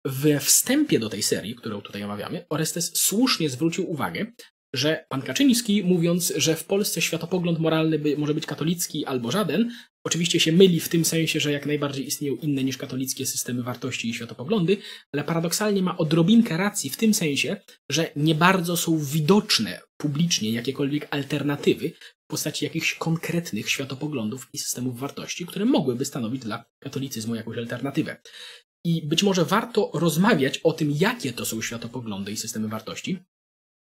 We 0.04 0.40
wstępie 0.40 0.98
do 0.98 1.08
tej 1.08 1.22
serii, 1.22 1.54
którą 1.54 1.80
tutaj 1.80 2.02
omawiamy, 2.02 2.44
Orestes 2.50 2.96
słusznie 2.96 3.50
zwrócił 3.50 3.90
uwagę, 3.90 4.26
że 4.74 5.04
pan 5.08 5.22
Kaczyński, 5.22 5.84
mówiąc, 5.84 6.32
że 6.36 6.56
w 6.56 6.64
Polsce 6.64 7.02
światopogląd 7.02 7.58
moralny 7.58 7.98
by, 7.98 8.16
może 8.16 8.34
być 8.34 8.46
katolicki 8.46 9.06
albo 9.06 9.30
żaden, 9.30 9.70
oczywiście 10.06 10.40
się 10.40 10.52
myli 10.52 10.80
w 10.80 10.88
tym 10.88 11.04
sensie, 11.04 11.40
że 11.40 11.52
jak 11.52 11.66
najbardziej 11.66 12.06
istnieją 12.06 12.36
inne 12.36 12.64
niż 12.64 12.76
katolickie 12.76 13.26
systemy 13.26 13.62
wartości 13.62 14.08
i 14.08 14.14
światopoglądy, 14.14 14.76
ale 15.14 15.24
paradoksalnie 15.24 15.82
ma 15.82 15.96
odrobinkę 15.96 16.56
racji 16.56 16.90
w 16.90 16.96
tym 16.96 17.14
sensie, 17.14 17.56
że 17.90 18.10
nie 18.16 18.34
bardzo 18.34 18.76
są 18.76 18.98
widoczne 18.98 19.80
publicznie 19.96 20.52
jakiekolwiek 20.52 21.08
alternatywy 21.10 21.90
w 21.90 22.30
postaci 22.30 22.64
jakichś 22.64 22.94
konkretnych 22.94 23.70
światopoglądów 23.70 24.48
i 24.52 24.58
systemów 24.58 24.98
wartości, 24.98 25.46
które 25.46 25.64
mogłyby 25.64 26.04
stanowić 26.04 26.42
dla 26.42 26.64
katolicyzmu 26.78 27.34
jakąś 27.34 27.58
alternatywę. 27.58 28.16
I 28.84 29.06
być 29.06 29.22
może 29.22 29.44
warto 29.44 29.90
rozmawiać 29.94 30.58
o 30.58 30.72
tym, 30.72 30.90
jakie 30.90 31.32
to 31.32 31.46
są 31.46 31.62
światopoglądy 31.62 32.32
i 32.32 32.36
systemy 32.36 32.68
wartości, 32.68 33.18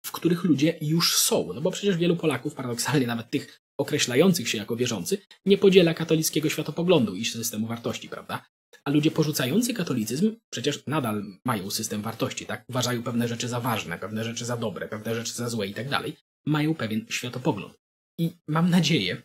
w 0.05 0.11
których 0.11 0.43
ludzie 0.43 0.77
już 0.81 1.17
są. 1.17 1.53
No 1.53 1.61
bo 1.61 1.71
przecież 1.71 1.97
wielu 1.97 2.15
Polaków, 2.15 2.53
paradoksalnie 2.53 3.07
nawet 3.07 3.29
tych 3.29 3.61
określających 3.77 4.49
się 4.49 4.57
jako 4.57 4.75
wierzący, 4.75 5.17
nie 5.45 5.57
podziela 5.57 5.93
katolickiego 5.93 6.49
światopoglądu 6.49 7.15
i 7.15 7.25
systemu 7.25 7.67
wartości, 7.67 8.09
prawda? 8.09 8.45
A 8.85 8.89
ludzie 8.91 9.11
porzucający 9.11 9.73
katolicyzm 9.73 10.35
przecież 10.49 10.85
nadal 10.87 11.25
mają 11.45 11.71
system 11.71 12.01
wartości, 12.01 12.45
tak? 12.45 12.65
Uważają 12.69 13.03
pewne 13.03 13.27
rzeczy 13.27 13.47
za 13.47 13.59
ważne, 13.59 13.99
pewne 13.99 14.23
rzeczy 14.23 14.45
za 14.45 14.57
dobre, 14.57 14.87
pewne 14.87 15.15
rzeczy 15.15 15.33
za 15.33 15.49
złe 15.49 15.67
i 15.67 15.73
tak 15.73 15.89
dalej. 15.89 16.15
Mają 16.45 16.75
pewien 16.75 17.05
światopogląd. 17.09 17.73
I 18.19 18.31
mam 18.47 18.69
nadzieję, 18.69 19.21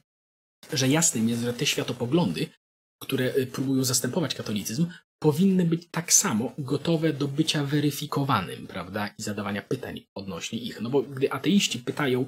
że 0.73 0.89
jasnym 0.89 1.29
jest, 1.29 1.43
że 1.43 1.53
te 1.53 1.67
światopoglądy, 1.67 2.47
które 3.03 3.35
y, 3.37 3.47
próbują 3.47 3.85
zastępować 3.85 4.35
katolicyzm, 4.35 4.87
powinny 5.19 5.65
być 5.65 5.89
tak 5.91 6.13
samo 6.13 6.53
gotowe 6.59 7.13
do 7.13 7.29
bycia 7.29 7.65
weryfikowanym, 7.65 8.67
prawda? 8.67 9.09
I 9.19 9.23
zadawania 9.23 9.63
pytań 9.63 10.01
odnośnie 10.15 10.59
ich. 10.59 10.81
No 10.81 10.91
bo 10.91 11.03
gdy 11.03 11.33
ateiści 11.33 11.79
pytają 11.79 12.27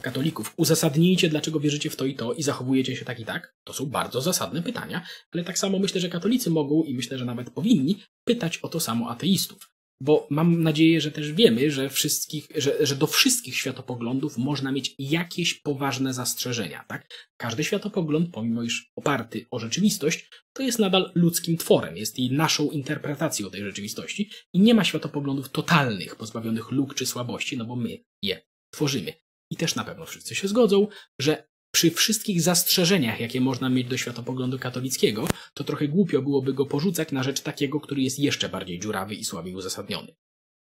katolików, 0.00 0.54
uzasadnijcie, 0.56 1.28
dlaczego 1.28 1.60
wierzycie 1.60 1.90
w 1.90 1.96
to 1.96 2.04
i 2.04 2.14
to 2.14 2.32
i 2.32 2.42
zachowujecie 2.42 2.96
się 2.96 3.04
tak 3.04 3.20
i 3.20 3.24
tak, 3.24 3.54
to 3.64 3.72
są 3.72 3.86
bardzo 3.86 4.20
zasadne 4.20 4.62
pytania, 4.62 5.06
ale 5.32 5.44
tak 5.44 5.58
samo 5.58 5.78
myślę, 5.78 6.00
że 6.00 6.08
katolicy 6.08 6.50
mogą 6.50 6.82
i 6.82 6.94
myślę, 6.94 7.18
że 7.18 7.24
nawet 7.24 7.50
powinni 7.50 8.02
pytać 8.24 8.58
o 8.58 8.68
to 8.68 8.80
samo 8.80 9.10
ateistów 9.10 9.71
bo 10.02 10.26
mam 10.30 10.62
nadzieję, 10.62 11.00
że 11.00 11.10
też 11.10 11.32
wiemy, 11.32 11.70
że, 11.70 11.90
wszystkich, 11.90 12.48
że, 12.54 12.86
że 12.86 12.96
do 12.96 13.06
wszystkich 13.06 13.56
światopoglądów 13.56 14.38
można 14.38 14.72
mieć 14.72 14.94
jakieś 14.98 15.54
poważne 15.54 16.14
zastrzeżenia. 16.14 16.84
Tak? 16.88 17.08
Każdy 17.36 17.64
światopogląd, 17.64 18.30
pomimo 18.32 18.62
iż 18.62 18.90
oparty 18.96 19.46
o 19.50 19.58
rzeczywistość, 19.58 20.30
to 20.52 20.62
jest 20.62 20.78
nadal 20.78 21.12
ludzkim 21.14 21.56
tworem, 21.56 21.96
jest 21.96 22.18
i 22.18 22.32
naszą 22.32 22.70
interpretacją 22.70 23.50
tej 23.50 23.62
rzeczywistości 23.62 24.30
i 24.52 24.60
nie 24.60 24.74
ma 24.74 24.84
światopoglądów 24.84 25.50
totalnych, 25.50 26.16
pozbawionych 26.16 26.70
luk 26.70 26.94
czy 26.94 27.06
słabości, 27.06 27.56
no 27.56 27.64
bo 27.64 27.76
my 27.76 27.98
je 28.22 28.42
tworzymy. 28.70 29.12
I 29.50 29.56
też 29.56 29.74
na 29.74 29.84
pewno 29.84 30.06
wszyscy 30.06 30.34
się 30.34 30.48
zgodzą, 30.48 30.88
że 31.20 31.48
przy 31.72 31.90
wszystkich 31.90 32.42
zastrzeżeniach, 32.42 33.20
jakie 33.20 33.40
można 33.40 33.68
mieć 33.68 33.88
do 33.88 33.96
światopoglądu 33.96 34.58
katolickiego, 34.58 35.28
to 35.54 35.64
trochę 35.64 35.88
głupio 35.88 36.22
byłoby 36.22 36.54
go 36.54 36.66
porzucać 36.66 37.12
na 37.12 37.22
rzecz 37.22 37.40
takiego, 37.40 37.80
który 37.80 38.02
jest 38.02 38.18
jeszcze 38.18 38.48
bardziej 38.48 38.80
dziurawy 38.80 39.14
i 39.14 39.24
słabiej 39.24 39.54
uzasadniony. 39.54 40.16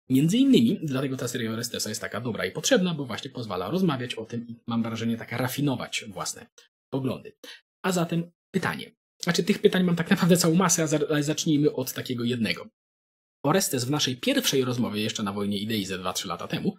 Między 0.10 0.38
innymi, 0.38 0.80
dlatego 0.84 1.18
ta 1.18 1.28
seria 1.28 1.52
Orestesa 1.52 1.90
jest 1.90 2.02
taka 2.02 2.22
dobra 2.22 2.46
i 2.46 2.52
potrzebna, 2.52 2.94
bo 2.94 3.06
właśnie 3.06 3.30
pozwala 3.30 3.70
rozmawiać 3.70 4.16
o 4.16 4.26
tym 4.26 4.48
i 4.48 4.56
mam 4.68 4.84
wrażenie 4.84 5.18
taka 5.18 5.38
rafinować 5.38 6.06
własne 6.08 6.48
poglądy. 6.90 7.34
A 7.82 7.92
zatem 7.92 8.32
pytanie. 8.52 8.96
Znaczy 9.24 9.44
tych 9.44 9.60
pytań 9.60 9.84
mam 9.84 9.96
tak 9.96 10.10
naprawdę 10.10 10.38
całą 10.38 10.56
masę, 10.56 10.88
ale 11.10 11.24
zacznijmy 11.24 11.74
od 11.74 11.94
takiego 11.94 12.24
jednego. 12.24 12.68
Orestes 13.44 13.86
w 13.86 13.92
naszej 13.92 14.18
pierwszej 14.18 14.66
rozmowie 14.66 15.02
jeszcze 15.02 15.24
na 15.24 15.34
wojnie 15.34 15.58
idei 15.58 15.86
ze 15.86 16.00
2-3 16.00 16.28
lata 16.28 16.48
temu 16.48 16.78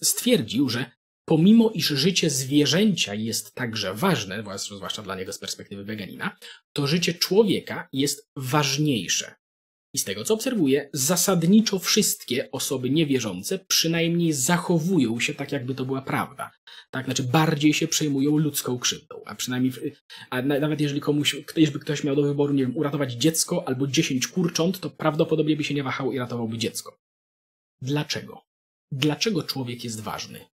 stwierdził, 0.00 0.68
że 0.68 0.90
pomimo 1.28 1.70
iż 1.74 1.86
życie 1.86 2.30
zwierzęcia 2.30 3.14
jest 3.14 3.54
także 3.54 3.94
ważne, 3.94 4.44
zwłaszcza 4.56 5.02
dla 5.02 5.14
niego 5.14 5.32
z 5.32 5.38
perspektywy 5.38 5.84
weganina, 5.84 6.36
to 6.72 6.86
życie 6.86 7.14
człowieka 7.14 7.88
jest 7.92 8.30
ważniejsze. 8.36 9.34
I 9.94 9.98
z 9.98 10.04
tego 10.04 10.24
co 10.24 10.34
obserwuję, 10.34 10.90
zasadniczo 10.92 11.78
wszystkie 11.78 12.50
osoby 12.50 12.90
niewierzące 12.90 13.58
przynajmniej 13.58 14.32
zachowują 14.32 15.20
się 15.20 15.34
tak, 15.34 15.52
jakby 15.52 15.74
to 15.74 15.84
była 15.84 16.02
prawda. 16.02 16.50
Tak, 16.90 17.04
znaczy 17.04 17.22
bardziej 17.22 17.74
się 17.74 17.88
przejmują 17.88 18.38
ludzką 18.38 18.78
krzywdą. 18.78 19.22
A 19.26 19.34
przynajmniej, 19.34 19.72
a 20.30 20.42
nawet 20.42 20.80
jeżeli 20.80 21.00
komuś, 21.00 21.36
jeżeli 21.56 21.80
ktoś 21.80 22.04
miał 22.04 22.16
do 22.16 22.22
wyboru, 22.22 22.54
nie 22.54 22.66
wiem, 22.66 22.76
uratować 22.76 23.12
dziecko 23.12 23.68
albo 23.68 23.86
10 23.86 24.28
kurcząt, 24.28 24.80
to 24.80 24.90
prawdopodobnie 24.90 25.56
by 25.56 25.64
się 25.64 25.74
nie 25.74 25.82
wahał 25.82 26.12
i 26.12 26.18
ratowałby 26.18 26.58
dziecko. 26.58 26.98
Dlaczego? 27.82 28.42
Dlaczego 28.92 29.42
człowiek 29.42 29.84
jest 29.84 30.00
ważny? 30.00 30.57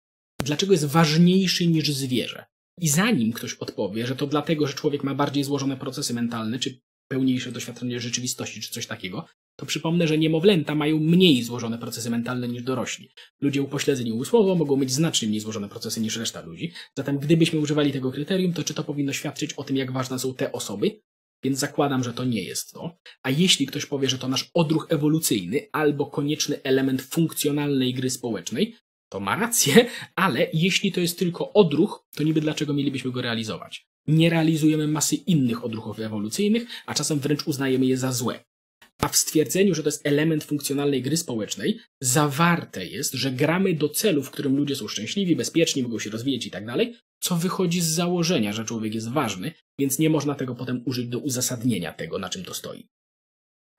Dlaczego 0.48 0.72
jest 0.72 0.84
ważniejszy 0.84 1.66
niż 1.66 1.90
zwierzę? 1.92 2.44
I 2.80 2.88
zanim 2.88 3.32
ktoś 3.32 3.54
odpowie, 3.54 4.06
że 4.06 4.16
to 4.16 4.26
dlatego, 4.26 4.66
że 4.66 4.74
człowiek 4.74 5.04
ma 5.04 5.14
bardziej 5.14 5.44
złożone 5.44 5.76
procesy 5.76 6.14
mentalne, 6.14 6.58
czy 6.58 6.80
pełniejsze 7.08 7.52
doświadczenie 7.52 8.00
rzeczywistości, 8.00 8.60
czy 8.60 8.70
coś 8.70 8.86
takiego, 8.86 9.26
to 9.56 9.66
przypomnę, 9.66 10.08
że 10.08 10.18
niemowlęta 10.18 10.74
mają 10.74 10.98
mniej 10.98 11.42
złożone 11.42 11.78
procesy 11.78 12.10
mentalne 12.10 12.48
niż 12.48 12.62
dorośli. 12.62 13.08
Ludzie 13.40 13.62
upośledzeni 13.62 14.12
umysłowo 14.12 14.54
mogą 14.54 14.76
mieć 14.76 14.92
znacznie 14.92 15.28
mniej 15.28 15.40
złożone 15.40 15.68
procesy 15.68 16.00
niż 16.00 16.16
reszta 16.16 16.42
ludzi. 16.42 16.72
Zatem 16.96 17.18
gdybyśmy 17.18 17.58
używali 17.58 17.92
tego 17.92 18.12
kryterium, 18.12 18.52
to 18.52 18.64
czy 18.64 18.74
to 18.74 18.84
powinno 18.84 19.12
świadczyć 19.12 19.52
o 19.52 19.64
tym, 19.64 19.76
jak 19.76 19.92
ważne 19.92 20.18
są 20.18 20.34
te 20.34 20.52
osoby? 20.52 21.00
Więc 21.42 21.58
zakładam, 21.58 22.04
że 22.04 22.12
to 22.12 22.24
nie 22.24 22.42
jest 22.42 22.72
to. 22.72 22.98
A 23.22 23.30
jeśli 23.30 23.66
ktoś 23.66 23.86
powie, 23.86 24.08
że 24.08 24.18
to 24.18 24.28
nasz 24.28 24.50
odruch 24.54 24.86
ewolucyjny 24.90 25.68
albo 25.72 26.06
konieczny 26.06 26.62
element 26.62 27.02
funkcjonalnej 27.02 27.94
gry 27.94 28.10
społecznej, 28.10 28.76
to 29.08 29.20
ma 29.20 29.36
rację, 29.36 29.90
ale 30.16 30.46
jeśli 30.52 30.92
to 30.92 31.00
jest 31.00 31.18
tylko 31.18 31.52
odruch, 31.52 32.04
to 32.16 32.22
niby 32.22 32.40
dlaczego 32.40 32.74
mielibyśmy 32.74 33.10
go 33.10 33.22
realizować? 33.22 33.86
Nie 34.06 34.30
realizujemy 34.30 34.88
masy 34.88 35.16
innych 35.16 35.64
odruchów 35.64 36.00
ewolucyjnych, 36.00 36.66
a 36.86 36.94
czasem 36.94 37.18
wręcz 37.18 37.46
uznajemy 37.46 37.86
je 37.86 37.96
za 37.96 38.12
złe. 38.12 38.44
A 39.00 39.08
w 39.08 39.16
stwierdzeniu, 39.16 39.74
że 39.74 39.82
to 39.82 39.88
jest 39.88 40.06
element 40.06 40.44
funkcjonalnej 40.44 41.02
gry 41.02 41.16
społecznej, 41.16 41.78
zawarte 42.02 42.86
jest, 42.86 43.14
że 43.14 43.32
gramy 43.32 43.74
do 43.74 43.88
celu, 43.88 44.22
w 44.22 44.30
którym 44.30 44.56
ludzie 44.56 44.76
są 44.76 44.88
szczęśliwi, 44.88 45.36
bezpieczni, 45.36 45.82
mogą 45.82 45.98
się 45.98 46.10
rozwijać 46.10 46.46
i 46.46 46.50
tak 46.50 46.66
dalej, 46.66 46.96
co 47.20 47.36
wychodzi 47.36 47.80
z 47.80 47.86
założenia, 47.86 48.52
że 48.52 48.64
człowiek 48.64 48.94
jest 48.94 49.10
ważny, 49.10 49.52
więc 49.80 49.98
nie 49.98 50.10
można 50.10 50.34
tego 50.34 50.54
potem 50.54 50.82
użyć 50.86 51.08
do 51.08 51.18
uzasadnienia 51.18 51.92
tego, 51.92 52.18
na 52.18 52.28
czym 52.28 52.44
to 52.44 52.54
stoi. 52.54 52.86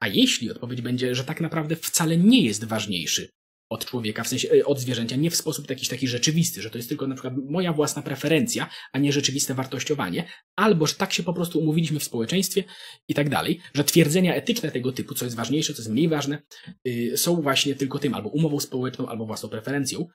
A 0.01 0.07
jeśli 0.07 0.51
odpowiedź 0.51 0.81
będzie, 0.81 1.15
że 1.15 1.23
tak 1.23 1.41
naprawdę 1.41 1.75
wcale 1.75 2.17
nie 2.17 2.41
jest 2.41 2.65
ważniejszy 2.65 3.29
od 3.69 3.85
człowieka, 3.85 4.23
w 4.23 4.27
sensie 4.27 4.49
e, 4.51 4.65
od 4.65 4.79
zwierzęcia, 4.79 5.15
nie 5.15 5.31
w 5.31 5.35
sposób 5.35 5.69
jakiś 5.69 5.87
taki 5.87 6.07
rzeczywisty, 6.07 6.61
że 6.61 6.69
to 6.69 6.77
jest 6.77 6.89
tylko 6.89 7.07
na 7.07 7.15
przykład 7.15 7.33
moja 7.49 7.73
własna 7.73 8.01
preferencja, 8.01 8.69
a 8.93 8.99
nie 8.99 9.13
rzeczywiste 9.13 9.53
wartościowanie, 9.53 10.27
albo 10.55 10.87
że 10.87 10.95
tak 10.95 11.13
się 11.13 11.23
po 11.23 11.33
prostu 11.33 11.59
umówiliśmy 11.59 11.99
w 11.99 12.03
społeczeństwie 12.03 12.63
i 13.07 13.13
tak 13.13 13.29
dalej, 13.29 13.59
że 13.73 13.83
twierdzenia 13.83 14.35
etyczne 14.35 14.71
tego 14.71 14.91
typu, 14.91 15.13
co 15.13 15.25
jest 15.25 15.37
ważniejsze, 15.37 15.73
co 15.73 15.81
jest 15.81 15.91
mniej 15.91 16.09
ważne, 16.09 16.41
yy, 16.85 17.17
są 17.17 17.41
właśnie 17.41 17.75
tylko 17.75 17.99
tym, 17.99 18.13
albo 18.13 18.29
umową 18.29 18.59
społeczną, 18.59 19.07
albo 19.07 19.25
własną 19.25 19.49
preferencją, 19.49 20.07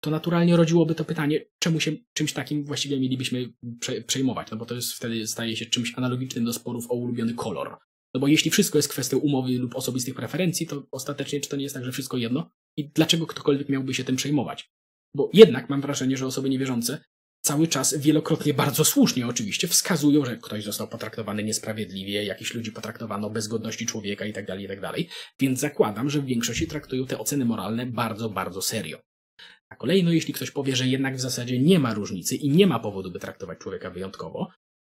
to 0.00 0.10
naturalnie 0.10 0.56
rodziłoby 0.56 0.94
to 0.94 1.04
pytanie, 1.04 1.40
czemu 1.58 1.80
się 1.80 1.92
czymś 2.12 2.32
takim 2.32 2.64
właściwie 2.64 3.00
mielibyśmy 3.00 3.52
prze, 3.80 4.00
przejmować, 4.00 4.50
no 4.50 4.56
bo 4.56 4.66
to 4.66 4.74
jest 4.74 4.92
wtedy 4.92 5.26
staje 5.26 5.56
się 5.56 5.66
czymś 5.66 5.92
analogicznym 5.96 6.44
do 6.44 6.52
sporów 6.52 6.90
o 6.90 6.94
ulubiony 6.94 7.34
kolor. 7.34 7.78
No 8.14 8.20
bo 8.20 8.28
jeśli 8.28 8.50
wszystko 8.50 8.78
jest 8.78 8.88
kwestią 8.88 9.18
umowy 9.18 9.58
lub 9.58 9.76
osobistych 9.76 10.14
preferencji, 10.14 10.66
to 10.66 10.86
ostatecznie 10.90 11.40
czy 11.40 11.48
to 11.48 11.56
nie 11.56 11.62
jest 11.62 11.74
tak, 11.74 11.84
że 11.84 11.92
wszystko 11.92 12.16
jedno? 12.16 12.50
I 12.76 12.88
dlaczego 12.88 13.26
ktokolwiek 13.26 13.68
miałby 13.68 13.94
się 13.94 14.04
tym 14.04 14.16
przejmować? 14.16 14.70
Bo 15.14 15.30
jednak 15.32 15.70
mam 15.70 15.80
wrażenie, 15.80 16.16
że 16.16 16.26
osoby 16.26 16.50
niewierzące 16.50 17.00
cały 17.40 17.68
czas 17.68 17.98
wielokrotnie, 17.98 18.54
bardzo 18.54 18.84
słusznie 18.84 19.26
oczywiście, 19.26 19.68
wskazują, 19.68 20.24
że 20.24 20.36
ktoś 20.36 20.64
został 20.64 20.88
potraktowany 20.88 21.44
niesprawiedliwie, 21.44 22.24
jakichś 22.24 22.54
ludzi 22.54 22.72
potraktowano 22.72 23.30
bez 23.30 23.48
godności 23.48 23.86
człowieka 23.86 24.24
itd., 24.24 24.46
tak 24.46 24.60
itd. 24.60 24.80
Tak 24.80 25.00
Więc 25.40 25.60
zakładam, 25.60 26.10
że 26.10 26.20
w 26.20 26.26
większości 26.26 26.66
traktują 26.66 27.06
te 27.06 27.18
oceny 27.18 27.44
moralne 27.44 27.86
bardzo, 27.86 28.28
bardzo 28.28 28.62
serio. 28.62 29.00
A 29.68 29.76
kolejno, 29.76 30.12
jeśli 30.12 30.34
ktoś 30.34 30.50
powie, 30.50 30.76
że 30.76 30.86
jednak 30.86 31.16
w 31.16 31.20
zasadzie 31.20 31.58
nie 31.58 31.78
ma 31.78 31.94
różnicy 31.94 32.36
i 32.36 32.50
nie 32.50 32.66
ma 32.66 32.78
powodu, 32.78 33.10
by 33.10 33.18
traktować 33.18 33.58
człowieka 33.58 33.90
wyjątkowo, 33.90 34.48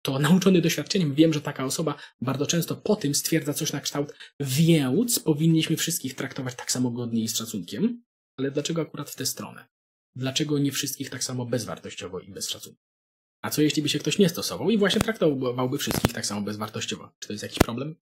to 0.01 0.19
nauczony 0.19 0.61
doświadczeniem 0.61 1.13
wiem, 1.13 1.33
że 1.33 1.41
taka 1.41 1.65
osoba 1.65 1.95
bardzo 2.21 2.45
często 2.45 2.75
po 2.75 2.95
tym 2.95 3.15
stwierdza 3.15 3.53
coś 3.53 3.73
na 3.73 3.81
kształt, 3.81 4.13
więc 4.39 5.19
powinniśmy 5.19 5.77
wszystkich 5.77 6.15
traktować 6.15 6.55
tak 6.55 6.71
samo 6.71 6.91
godnie 6.91 7.23
i 7.23 7.27
z 7.27 7.37
szacunkiem, 7.37 8.03
ale 8.37 8.51
dlaczego 8.51 8.81
akurat 8.81 9.09
w 9.09 9.15
tę 9.15 9.25
stronę? 9.25 9.67
Dlaczego 10.15 10.59
nie 10.59 10.71
wszystkich 10.71 11.09
tak 11.09 11.23
samo 11.23 11.45
bezwartościowo 11.45 12.19
i 12.19 12.31
bez 12.31 12.49
szacunku? 12.49 12.81
A 13.41 13.49
co 13.49 13.61
jeśli 13.61 13.81
by 13.81 13.89
się 13.89 13.99
ktoś 13.99 14.19
nie 14.19 14.29
stosował 14.29 14.69
i 14.69 14.77
właśnie 14.77 15.01
traktowałby 15.01 15.77
wszystkich 15.77 16.13
tak 16.13 16.25
samo 16.25 16.41
bezwartościowo? 16.41 17.11
Czy 17.19 17.27
to 17.27 17.33
jest 17.33 17.43
jakiś 17.43 17.59
problem? 17.59 17.95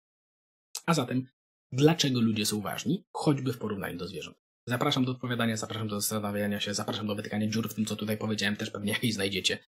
A 0.85 0.93
zatem, 0.93 1.27
dlaczego 1.71 2.21
ludzie 2.21 2.45
są 2.45 2.61
ważni, 2.61 3.05
choćby 3.11 3.53
w 3.53 3.57
porównaniu 3.57 3.97
do 3.97 4.07
zwierząt? 4.07 4.37
Zapraszam 4.67 5.05
do 5.05 5.11
odpowiadania, 5.11 5.57
zapraszam 5.57 5.87
do 5.87 6.01
zastanawiania 6.01 6.59
się, 6.59 6.73
zapraszam 6.73 7.07
do 7.07 7.15
wytykania 7.15 7.47
dziur 7.47 7.69
w 7.69 7.73
tym, 7.73 7.85
co 7.85 7.95
tutaj 7.95 8.17
powiedziałem, 8.17 8.55
też 8.55 8.71
pewnie 8.71 8.91
jakieś 8.91 9.13
znajdziecie. 9.13 9.59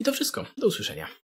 I 0.00 0.04
to 0.04 0.12
wszystko. 0.12 0.46
Do 0.56 0.66
usłyszenia. 0.66 1.23